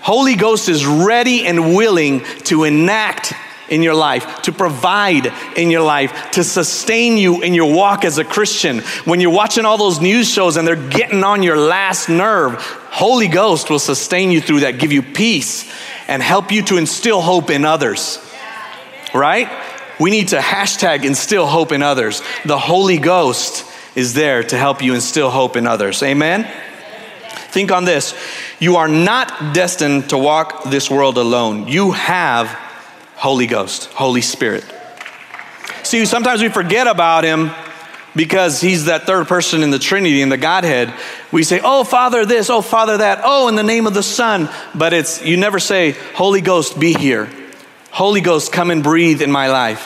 Holy 0.00 0.34
Ghost 0.34 0.68
is 0.68 0.86
ready 0.86 1.46
and 1.46 1.74
willing 1.74 2.24
to 2.44 2.64
enact 2.64 3.32
in 3.68 3.82
your 3.82 3.94
life, 3.94 4.42
to 4.42 4.52
provide 4.52 5.32
in 5.56 5.70
your 5.70 5.82
life, 5.82 6.32
to 6.32 6.42
sustain 6.42 7.16
you 7.16 7.42
in 7.42 7.54
your 7.54 7.72
walk 7.72 8.04
as 8.04 8.18
a 8.18 8.24
Christian. 8.24 8.80
When 9.04 9.20
you're 9.20 9.30
watching 9.30 9.64
all 9.64 9.78
those 9.78 10.00
news 10.00 10.28
shows 10.28 10.56
and 10.56 10.66
they're 10.66 10.88
getting 10.88 11.22
on 11.22 11.42
your 11.42 11.56
last 11.56 12.08
nerve, 12.08 12.54
Holy 12.90 13.28
Ghost 13.28 13.70
will 13.70 13.78
sustain 13.78 14.32
you 14.32 14.40
through 14.40 14.60
that, 14.60 14.78
give 14.78 14.90
you 14.90 15.02
peace, 15.02 15.72
and 16.08 16.20
help 16.20 16.50
you 16.50 16.62
to 16.62 16.76
instill 16.76 17.20
hope 17.20 17.50
in 17.50 17.64
others. 17.64 18.18
Right? 19.14 19.48
We 20.00 20.10
need 20.10 20.28
to 20.28 20.38
hashtag 20.38 21.04
instill 21.04 21.46
hope 21.46 21.72
in 21.72 21.82
others. 21.82 22.22
The 22.46 22.58
Holy 22.58 22.96
Ghost 22.96 23.66
is 23.94 24.14
there 24.14 24.42
to 24.42 24.56
help 24.56 24.82
you 24.82 24.94
instill 24.94 25.30
hope 25.30 25.56
in 25.56 25.66
others. 25.66 26.02
Amen? 26.02 26.50
Think 27.50 27.70
on 27.70 27.84
this. 27.84 28.14
You 28.60 28.76
are 28.76 28.88
not 28.88 29.52
destined 29.52 30.10
to 30.10 30.18
walk 30.18 30.64
this 30.64 30.90
world 30.90 31.18
alone. 31.18 31.68
You 31.68 31.92
have 31.92 32.48
Holy 33.16 33.46
Ghost, 33.46 33.86
Holy 33.86 34.22
Spirit. 34.22 34.64
See, 35.82 36.06
sometimes 36.06 36.40
we 36.40 36.48
forget 36.48 36.86
about 36.86 37.24
Him 37.24 37.50
because 38.16 38.60
He's 38.60 38.86
that 38.86 39.02
third 39.02 39.28
person 39.28 39.62
in 39.62 39.70
the 39.70 39.78
Trinity, 39.78 40.22
in 40.22 40.28
the 40.28 40.38
Godhead. 40.38 40.94
We 41.30 41.42
say, 41.42 41.60
Oh, 41.62 41.84
Father, 41.84 42.24
this, 42.24 42.48
oh, 42.48 42.62
Father, 42.62 42.98
that, 42.98 43.20
oh, 43.24 43.48
in 43.48 43.56
the 43.56 43.62
name 43.62 43.86
of 43.86 43.94
the 43.94 44.02
Son. 44.02 44.48
But 44.74 44.92
it's, 44.94 45.22
you 45.22 45.36
never 45.36 45.58
say, 45.58 45.92
Holy 46.14 46.40
Ghost, 46.40 46.78
be 46.78 46.94
here. 46.94 47.28
Holy 47.90 48.20
Ghost, 48.20 48.52
come 48.52 48.70
and 48.70 48.82
breathe 48.82 49.22
in 49.22 49.30
my 49.30 49.48
life. 49.48 49.80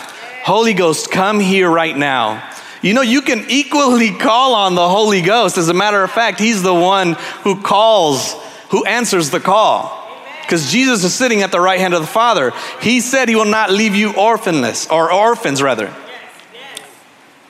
Holy 0.44 0.74
Ghost, 0.74 1.10
come 1.10 1.40
here 1.40 1.70
right 1.70 1.96
now. 1.96 2.50
You 2.82 2.92
know, 2.92 3.00
you 3.00 3.22
can 3.22 3.46
equally 3.48 4.10
call 4.18 4.54
on 4.54 4.74
the 4.74 4.88
Holy 4.88 5.22
Ghost. 5.22 5.56
As 5.56 5.68
a 5.68 5.74
matter 5.74 6.02
of 6.02 6.10
fact, 6.10 6.38
He's 6.38 6.62
the 6.62 6.74
one 6.74 7.14
who 7.42 7.62
calls, 7.62 8.34
who 8.68 8.84
answers 8.84 9.30
the 9.30 9.40
call. 9.40 10.02
Because 10.42 10.70
Jesus 10.70 11.02
is 11.02 11.14
sitting 11.14 11.40
at 11.40 11.50
the 11.50 11.60
right 11.60 11.80
hand 11.80 11.94
of 11.94 12.02
the 12.02 12.06
Father. 12.06 12.52
He 12.82 13.00
said 13.00 13.30
He 13.30 13.34
will 13.34 13.46
not 13.46 13.70
leave 13.70 13.94
you 13.94 14.14
orphanless, 14.14 14.86
or 14.90 15.10
orphans 15.10 15.62
rather. 15.62 15.94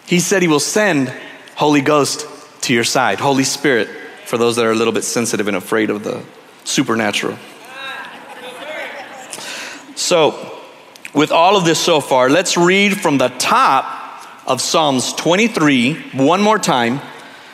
He 0.06 0.20
said 0.20 0.42
He 0.42 0.48
will 0.48 0.60
send 0.60 1.12
Holy 1.56 1.80
Ghost 1.80 2.26
to 2.62 2.72
your 2.72 2.84
side, 2.84 3.18
Holy 3.18 3.44
Spirit, 3.44 3.88
for 4.26 4.38
those 4.38 4.54
that 4.56 4.64
are 4.64 4.70
a 4.70 4.76
little 4.76 4.92
bit 4.92 5.02
sensitive 5.02 5.48
and 5.48 5.56
afraid 5.56 5.90
of 5.90 6.04
the 6.04 6.22
supernatural. 6.62 7.36
So, 9.96 10.60
with 11.14 11.30
all 11.30 11.56
of 11.56 11.64
this 11.64 11.78
so 11.78 12.00
far, 12.00 12.28
let's 12.28 12.56
read 12.56 13.00
from 13.00 13.18
the 13.18 13.28
top 13.28 13.84
of 14.46 14.60
Psalms 14.60 15.12
23 15.12 16.10
one 16.12 16.42
more 16.42 16.58
time, 16.58 17.00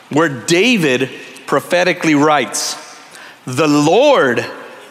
where 0.08 0.28
David 0.28 1.10
prophetically 1.46 2.14
writes, 2.14 2.76
The 3.44 3.68
Lord 3.68 4.44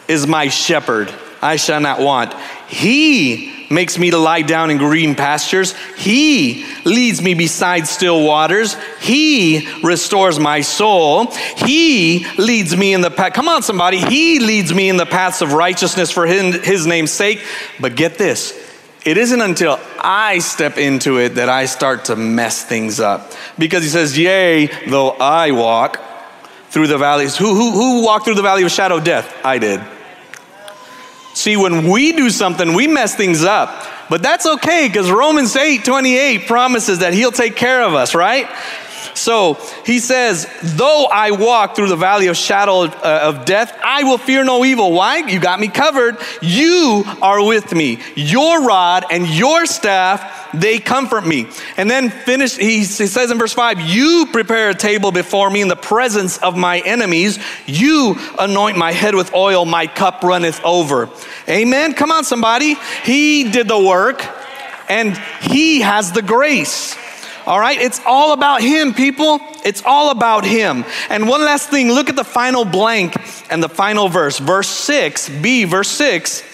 is 0.06 0.26
my 0.26 0.48
shepherd, 0.48 1.12
I 1.42 1.56
shall 1.56 1.80
not 1.80 2.00
want. 2.00 2.34
He 2.68 3.59
makes 3.70 3.96
me 3.98 4.10
to 4.10 4.18
lie 4.18 4.42
down 4.42 4.70
in 4.70 4.78
green 4.78 5.14
pastures. 5.14 5.74
He 5.96 6.66
leads 6.84 7.22
me 7.22 7.34
beside 7.34 7.86
still 7.86 8.24
waters. 8.24 8.76
He 9.00 9.68
restores 9.82 10.38
my 10.38 10.60
soul. 10.60 11.26
He 11.56 12.26
leads 12.36 12.76
me 12.76 12.92
in 12.92 13.00
the 13.00 13.10
path. 13.10 13.32
Come 13.32 13.48
on, 13.48 13.62
somebody. 13.62 13.98
He 13.98 14.40
leads 14.40 14.74
me 14.74 14.88
in 14.88 14.96
the 14.96 15.06
paths 15.06 15.40
of 15.40 15.52
righteousness 15.52 16.10
for 16.10 16.26
his, 16.26 16.64
his 16.64 16.86
name's 16.86 17.12
sake. 17.12 17.42
But 17.78 17.94
get 17.94 18.18
this 18.18 18.68
it 19.04 19.16
isn't 19.16 19.40
until 19.40 19.80
I 19.98 20.40
step 20.40 20.76
into 20.76 21.18
it 21.18 21.30
that 21.36 21.48
I 21.48 21.66
start 21.66 22.06
to 22.06 22.16
mess 22.16 22.64
things 22.64 23.00
up. 23.00 23.32
Because 23.58 23.82
he 23.82 23.88
says, 23.88 24.18
Yea, 24.18 24.66
though 24.88 25.10
I 25.10 25.52
walk 25.52 25.98
through 26.68 26.86
the 26.86 26.98
valleys. 26.98 27.36
Who, 27.36 27.54
who, 27.54 27.70
who 27.72 28.04
walked 28.04 28.26
through 28.26 28.34
the 28.34 28.42
valley 28.42 28.62
of 28.62 28.70
shadow 28.70 28.98
of 28.98 29.04
death? 29.04 29.34
I 29.44 29.58
did. 29.58 29.80
See, 31.34 31.56
when 31.56 31.88
we 31.88 32.12
do 32.12 32.30
something, 32.30 32.74
we 32.74 32.86
mess 32.86 33.14
things 33.14 33.44
up. 33.44 33.86
But 34.08 34.22
that's 34.22 34.44
okay 34.44 34.88
because 34.88 35.10
Romans 35.10 35.54
8 35.54 35.84
28 35.84 36.46
promises 36.46 36.98
that 36.98 37.14
He'll 37.14 37.32
take 37.32 37.54
care 37.54 37.82
of 37.82 37.94
us, 37.94 38.14
right? 38.14 38.48
So 39.14 39.54
he 39.84 39.98
says, 39.98 40.46
Though 40.62 41.06
I 41.10 41.32
walk 41.32 41.76
through 41.76 41.88
the 41.88 41.96
valley 41.96 42.28
of 42.28 42.36
shadow 42.36 42.82
of, 42.82 42.94
uh, 42.96 43.20
of 43.24 43.44
death, 43.44 43.78
I 43.84 44.04
will 44.04 44.18
fear 44.18 44.44
no 44.44 44.64
evil. 44.64 44.92
Why? 44.92 45.18
You 45.18 45.40
got 45.40 45.60
me 45.60 45.68
covered. 45.68 46.16
You 46.40 47.04
are 47.22 47.44
with 47.44 47.72
me. 47.72 47.98
Your 48.14 48.64
rod 48.64 49.04
and 49.10 49.26
your 49.26 49.66
staff, 49.66 50.50
they 50.52 50.78
comfort 50.78 51.26
me. 51.26 51.48
And 51.76 51.90
then 51.90 52.10
finish, 52.10 52.56
he 52.56 52.84
says 52.84 53.30
in 53.30 53.38
verse 53.38 53.52
5, 53.52 53.80
You 53.80 54.28
prepare 54.32 54.70
a 54.70 54.74
table 54.74 55.12
before 55.12 55.50
me 55.50 55.60
in 55.60 55.68
the 55.68 55.76
presence 55.76 56.38
of 56.38 56.56
my 56.56 56.80
enemies. 56.80 57.38
You 57.66 58.16
anoint 58.38 58.76
my 58.76 58.92
head 58.92 59.14
with 59.14 59.34
oil, 59.34 59.64
my 59.64 59.86
cup 59.86 60.22
runneth 60.22 60.60
over. 60.64 61.08
Amen. 61.48 61.94
Come 61.94 62.10
on, 62.10 62.24
somebody. 62.24 62.76
He 63.04 63.50
did 63.50 63.68
the 63.68 63.78
work 63.78 64.24
and 64.90 65.16
he 65.40 65.80
has 65.80 66.12
the 66.12 66.20
grace. 66.20 66.96
All 67.50 67.58
right? 67.58 67.80
It's 67.80 68.00
all 68.06 68.32
about 68.32 68.62
Him, 68.62 68.94
people. 68.94 69.40
It's 69.64 69.82
all 69.84 70.12
about 70.12 70.44
Him. 70.44 70.84
And 71.08 71.26
one 71.26 71.44
last 71.44 71.68
thing 71.68 71.90
look 71.90 72.08
at 72.08 72.14
the 72.14 72.22
final 72.22 72.64
blank 72.64 73.16
and 73.50 73.60
the 73.60 73.68
final 73.68 74.08
verse. 74.08 74.38
Verse 74.38 74.68
6, 74.68 75.28
B, 75.28 75.64
verse 75.64 75.88
6 75.88 76.44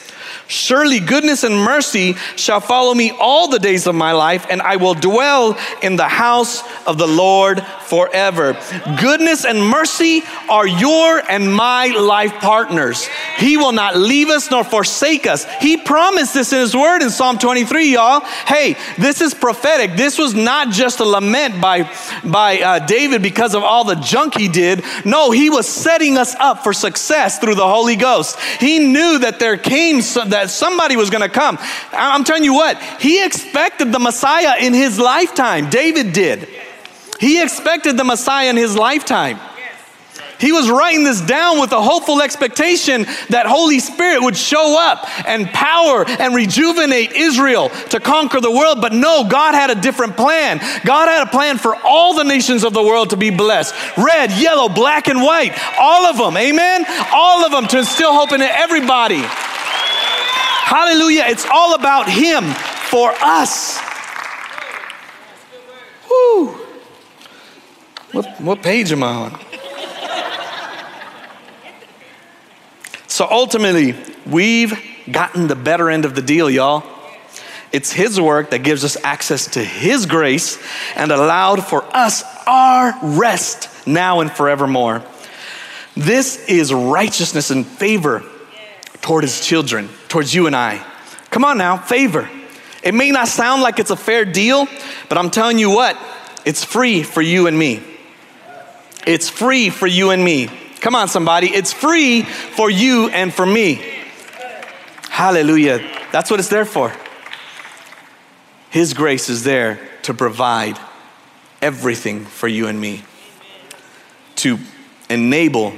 Surely 0.49 1.01
goodness 1.01 1.43
and 1.43 1.57
mercy 1.57 2.15
shall 2.37 2.61
follow 2.61 2.95
me 2.95 3.11
all 3.19 3.49
the 3.49 3.59
days 3.59 3.87
of 3.87 3.95
my 3.95 4.13
life, 4.13 4.47
and 4.49 4.63
I 4.63 4.77
will 4.77 4.95
dwell 4.95 5.59
in 5.83 5.97
the 5.97 6.09
house 6.09 6.63
of 6.87 6.99
the 6.99 7.07
Lord 7.07 7.63
forever. 7.87 8.57
Goodness 9.01 9.45
and 9.45 9.61
mercy 9.61 10.23
are 10.49 10.67
your 10.67 11.19
and 11.29 11.53
my 11.53 11.87
life 11.87 12.35
partners. 12.35 13.09
He 13.39 13.57
will 13.57 13.73
not 13.73 13.97
leave 13.97 14.29
us 14.29 14.51
nor 14.51 14.65
forsake 14.65 15.27
us. 15.27 15.47
He 15.61 15.77
promised 15.77 16.35
this 16.35 16.53
in 16.53 16.61
His 16.61 16.77
word 16.77 17.03
in 17.03 17.11
Psalm 17.11 17.39
23, 17.39 17.93
y'all. 17.93 18.21
Hey, 18.21 18.77
this 18.99 19.21
is 19.21 19.35
prophetic. 19.35 19.97
This 19.97 20.19
was 20.19 20.35
not 20.35 20.71
just 20.71 21.01
a 21.01 21.05
lament 21.05 21.61
by, 21.61 21.91
by 22.25 22.61
uh, 22.61 22.79
David 22.81 23.23
because 23.23 23.55
of 23.55 23.63
all 23.63 23.85
the 23.85 23.95
junk 23.97 24.37
he 24.37 24.49
did. 24.49 24.85
No, 25.05 25.31
he 25.31 25.51
was 25.51 25.69
setting 25.69 26.19
us 26.19 26.35
up 26.37 26.63
for 26.63 26.73
success 26.73 27.39
through 27.39 27.55
the 27.55 27.69
Holy 27.69 27.97
Ghost. 27.97 28.39
He 28.61 28.79
knew 28.79 29.19
that 29.21 29.39
there 29.39 29.57
came 29.57 30.03
some, 30.03 30.31
that 30.37 30.51
somebody 30.51 30.97
was 30.97 31.11
going 31.11 31.23
to 31.23 31.29
come. 31.29 31.59
I'm 31.93 32.25
telling 32.25 32.45
you 32.45 32.55
what, 32.55 32.81
he 33.01 33.25
expected 33.25 33.93
the 33.93 33.99
Messiah 33.99 34.59
in 34.61 34.75
his 34.75 34.99
lifetime. 34.99 35.71
David 35.71 36.13
did. 36.13 36.49
He 37.19 37.43
expected 37.43 37.97
the 37.97 38.05
Messiah 38.05 38.51
in 38.51 38.57
his 38.57 38.77
lifetime. 38.77 39.39
He 40.39 40.53
was 40.53 40.69
writing 40.69 41.05
this 41.05 41.21
down 41.21 41.61
with 41.61 41.73
a 41.73 41.81
hopeful 41.81 42.21
expectation 42.21 43.05
that 43.31 43.47
Holy 43.47 43.81
Spirit 43.81 44.23
would 44.23 44.37
show 44.37 44.79
up 44.79 45.09
and 45.27 45.47
power 45.47 46.05
and 46.07 46.35
rejuvenate 46.35 47.13
Israel 47.13 47.71
to 47.91 48.01
conquer 48.01 48.41
the 48.41 48.51
world. 48.51 48.81
But 48.81 48.93
no, 48.93 49.27
God 49.29 49.55
had 49.55 49.71
a 49.71 49.81
different 49.81 50.17
plan. 50.17 50.59
God 50.85 51.09
had 51.09 51.27
a 51.27 51.31
plan 51.31 51.59
for 51.59 51.75
all 51.75 52.15
the 52.15 52.25
nations 52.25 52.65
of 52.65 52.75
the 52.75 52.83
world 52.83 53.11
to 53.11 53.17
be 53.17 53.31
blessed 53.31 53.75
red, 53.97 54.31
yellow, 54.33 54.69
black, 54.69 55.09
and 55.09 55.23
white. 55.23 55.59
All 55.79 56.07
of 56.07 56.19
them. 56.19 56.37
Amen? 56.37 56.85
All 57.13 57.45
of 57.45 57.53
them 57.53 57.67
to 57.69 57.79
instill 57.79 58.13
hope 58.13 58.33
in 58.33 58.43
everybody. 58.43 59.25
Hallelujah. 60.67 61.27
It's 61.29 61.47
all 61.49 61.77
about 61.77 62.09
Him 62.09 62.43
for 62.43 63.15
us. 63.23 63.81
Woo. 66.11 66.49
What, 68.11 68.41
what 68.41 68.63
page 68.65 68.91
am 68.91 69.05
I 69.05 69.07
on? 69.07 69.41
So 73.07 73.29
ultimately, 73.31 73.95
we've 74.27 74.77
gotten 75.09 75.47
the 75.47 75.55
better 75.55 75.89
end 75.89 76.05
of 76.05 76.17
the 76.17 76.21
deal, 76.21 76.51
y'all. 76.51 76.83
It's 77.71 77.93
His 77.93 78.21
work 78.21 78.51
that 78.51 78.65
gives 78.65 78.83
us 78.83 78.97
access 79.05 79.47
to 79.53 79.63
His 79.63 80.05
grace 80.05 80.61
and 80.97 81.13
allowed 81.13 81.65
for 81.65 81.85
us 81.97 82.25
our 82.45 82.93
rest 83.17 83.87
now 83.87 84.19
and 84.19 84.33
forevermore. 84.33 85.05
This 85.95 86.45
is 86.49 86.75
righteousness 86.75 87.53
and 87.53 87.65
favor 87.65 88.25
toward 89.07 89.23
his 89.23 89.41
children, 89.41 89.89
towards 90.09 90.35
you 90.35 90.49
and 90.49 90.57
I. 90.57 90.85
Come 91.31 91.45
on 91.45 91.59
now, 91.59 91.77
favor. 91.77 92.29
It 92.83 92.93
may 92.93 93.13
not 93.13 93.29
sound 93.29 93.63
like 93.63 93.79
it's 93.79 93.91
a 93.91 93.97
fair 93.97 94.25
deal, 94.25 94.67
but 95.09 95.17
I'm 95.17 95.31
telling 95.31 95.61
you 95.61 95.71
what, 95.71 95.97
it's 96.45 96.65
free 96.65 97.05
for 97.05 97.23
you 97.23 97.47
and 97.47 97.57
me. 97.57 97.81
It's 99.07 99.29
free 99.29 99.71
for 99.71 99.87
you 99.87 100.11
and 100.11 100.25
me. 100.25 100.49
Come 100.81 100.97
on, 100.97 101.07
somebody. 101.07 101.47
It's 101.47 101.73
free 101.73 102.23
for 102.23 102.69
you 102.69 103.09
and 103.11 103.33
for 103.33 103.47
me. 103.47 103.81
Hallelujah. 105.09 105.89
That's 106.11 106.29
what 106.29 106.41
it's 106.41 106.49
there 106.49 106.65
for. 106.65 106.93
His 108.71 108.93
grace 108.93 109.29
is 109.29 109.45
there 109.45 109.79
to 110.03 110.15
provide 110.15 110.81
everything 111.63 112.25
for 112.25 112.49
you 112.49 112.67
and 112.67 112.81
me, 112.81 113.05
to 114.37 114.59
enable 115.09 115.75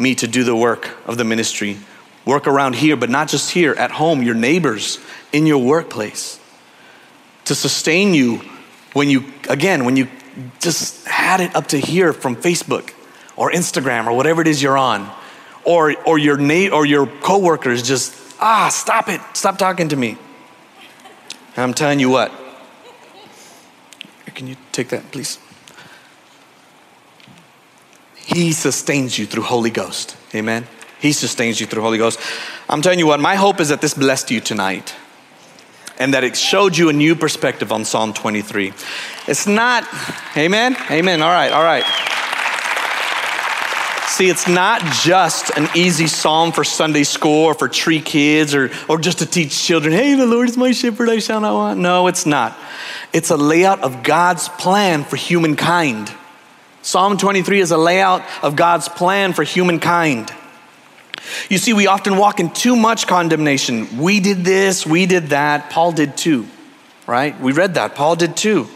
me 0.00 0.16
to 0.16 0.26
do 0.26 0.42
the 0.42 0.56
work 0.56 0.96
of 1.06 1.16
the 1.16 1.24
ministry 1.24 1.78
Work 2.24 2.46
around 2.46 2.76
here, 2.76 2.96
but 2.96 3.10
not 3.10 3.28
just 3.28 3.50
here, 3.50 3.72
at 3.72 3.90
home, 3.90 4.22
your 4.22 4.34
neighbors, 4.34 4.98
in 5.32 5.46
your 5.46 5.58
workplace. 5.58 6.38
To 7.46 7.54
sustain 7.54 8.14
you 8.14 8.42
when 8.92 9.08
you, 9.08 9.24
again, 9.48 9.84
when 9.84 9.96
you 9.96 10.08
just 10.60 11.06
had 11.06 11.40
it 11.40 11.54
up 11.56 11.68
to 11.68 11.78
here 11.78 12.12
from 12.12 12.36
Facebook 12.36 12.92
or 13.36 13.50
Instagram 13.50 14.06
or 14.06 14.12
whatever 14.12 14.40
it 14.40 14.48
is 14.48 14.62
you're 14.62 14.78
on. 14.78 15.10
Or, 15.64 15.94
or 16.06 16.18
your 16.18 16.36
na- 16.36 16.74
or 16.74 16.84
your 16.84 17.06
coworkers 17.06 17.82
just, 17.82 18.14
ah, 18.40 18.68
stop 18.68 19.08
it, 19.08 19.20
stop 19.34 19.58
talking 19.58 19.88
to 19.90 19.96
me. 19.96 20.16
And 21.56 21.62
I'm 21.62 21.74
telling 21.74 22.00
you 22.00 22.10
what. 22.10 22.32
Can 24.34 24.46
you 24.46 24.56
take 24.72 24.88
that, 24.88 25.10
please? 25.12 25.38
He 28.16 28.52
sustains 28.52 29.18
you 29.18 29.26
through 29.26 29.42
Holy 29.42 29.70
Ghost. 29.70 30.16
Amen. 30.34 30.66
He 31.02 31.12
sustains 31.12 31.60
you 31.60 31.66
through 31.66 31.82
Holy 31.82 31.98
Ghost. 31.98 32.20
I'm 32.70 32.80
telling 32.80 33.00
you 33.00 33.08
what, 33.08 33.18
my 33.18 33.34
hope 33.34 33.60
is 33.60 33.70
that 33.70 33.80
this 33.80 33.92
blessed 33.92 34.30
you 34.30 34.40
tonight 34.40 34.94
and 35.98 36.14
that 36.14 36.22
it 36.22 36.36
showed 36.36 36.76
you 36.76 36.90
a 36.90 36.92
new 36.92 37.16
perspective 37.16 37.72
on 37.72 37.84
Psalm 37.84 38.12
23. 38.12 38.72
It's 39.26 39.48
not, 39.48 39.84
amen? 40.36 40.76
Amen. 40.92 41.20
All 41.20 41.28
right, 41.28 41.50
all 41.50 41.64
right. 41.64 41.82
See, 44.06 44.28
it's 44.28 44.46
not 44.46 44.80
just 45.02 45.50
an 45.56 45.68
easy 45.74 46.06
psalm 46.06 46.52
for 46.52 46.62
Sunday 46.62 47.02
school 47.02 47.46
or 47.46 47.54
for 47.54 47.66
tree 47.66 48.00
kids 48.00 48.54
or, 48.54 48.70
or 48.88 48.98
just 48.98 49.18
to 49.18 49.26
teach 49.26 49.60
children, 49.60 49.92
hey, 49.92 50.14
the 50.14 50.26
Lord 50.26 50.48
is 50.48 50.56
my 50.56 50.70
shepherd, 50.70 51.08
I 51.08 51.18
shall 51.18 51.40
not 51.40 51.54
want. 51.54 51.80
No, 51.80 52.06
it's 52.06 52.26
not. 52.26 52.56
It's 53.12 53.30
a 53.30 53.36
layout 53.36 53.80
of 53.80 54.04
God's 54.04 54.48
plan 54.50 55.02
for 55.02 55.16
humankind. 55.16 56.12
Psalm 56.82 57.16
23 57.16 57.58
is 57.58 57.72
a 57.72 57.76
layout 57.76 58.22
of 58.44 58.54
God's 58.54 58.88
plan 58.88 59.32
for 59.32 59.42
humankind. 59.42 60.32
You 61.48 61.58
see, 61.58 61.72
we 61.72 61.86
often 61.86 62.16
walk 62.16 62.40
in 62.40 62.50
too 62.50 62.76
much 62.76 63.06
condemnation. 63.06 63.98
We 63.98 64.20
did 64.20 64.44
this, 64.44 64.86
we 64.86 65.06
did 65.06 65.28
that. 65.28 65.70
Paul 65.70 65.92
did 65.92 66.16
too, 66.16 66.46
right? 67.06 67.38
We 67.40 67.52
read 67.52 67.74
that. 67.74 67.94
Paul 67.94 68.16
did 68.16 68.36
too. 68.36 68.68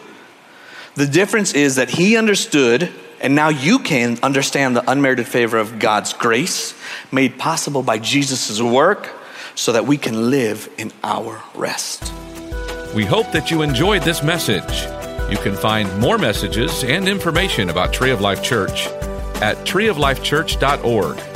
The 0.95 1.07
difference 1.07 1.53
is 1.53 1.77
that 1.77 1.91
he 1.91 2.17
understood, 2.17 2.91
and 3.21 3.35
now 3.35 3.51
you 3.51 3.79
can 3.79 4.19
understand 4.23 4.77
the 4.77 4.91
unmerited 4.91 5.27
favor 5.27 5.59
of 5.59 5.79
God's 5.79 6.13
grace 6.15 6.75
made 7.13 7.39
possible 7.39 7.83
by 7.83 7.99
Jesus' 7.99 8.61
work 8.61 9.11
so 9.55 9.73
that 9.73 9.87
we 9.87 9.99
can 9.99 10.31
live 10.31 10.71
in 10.79 10.93
our 11.03 11.43
rest. 11.55 12.13
We 12.95 13.05
hope 13.05 13.31
that 13.33 13.51
you 13.51 13.63
enjoyed 13.63 14.03
this 14.03 14.23
message. 14.23 14.87
You 15.31 15.37
can 15.39 15.55
find 15.55 15.99
more 15.99 16.19
messages 16.19 16.85
and 16.85 17.09
information 17.09 17.69
about 17.69 17.93
Tree 17.93 18.11
of 18.11 18.21
Life 18.21 18.43
Church 18.43 18.87
at 19.43 19.57
treeoflifechurch.org 19.67 21.36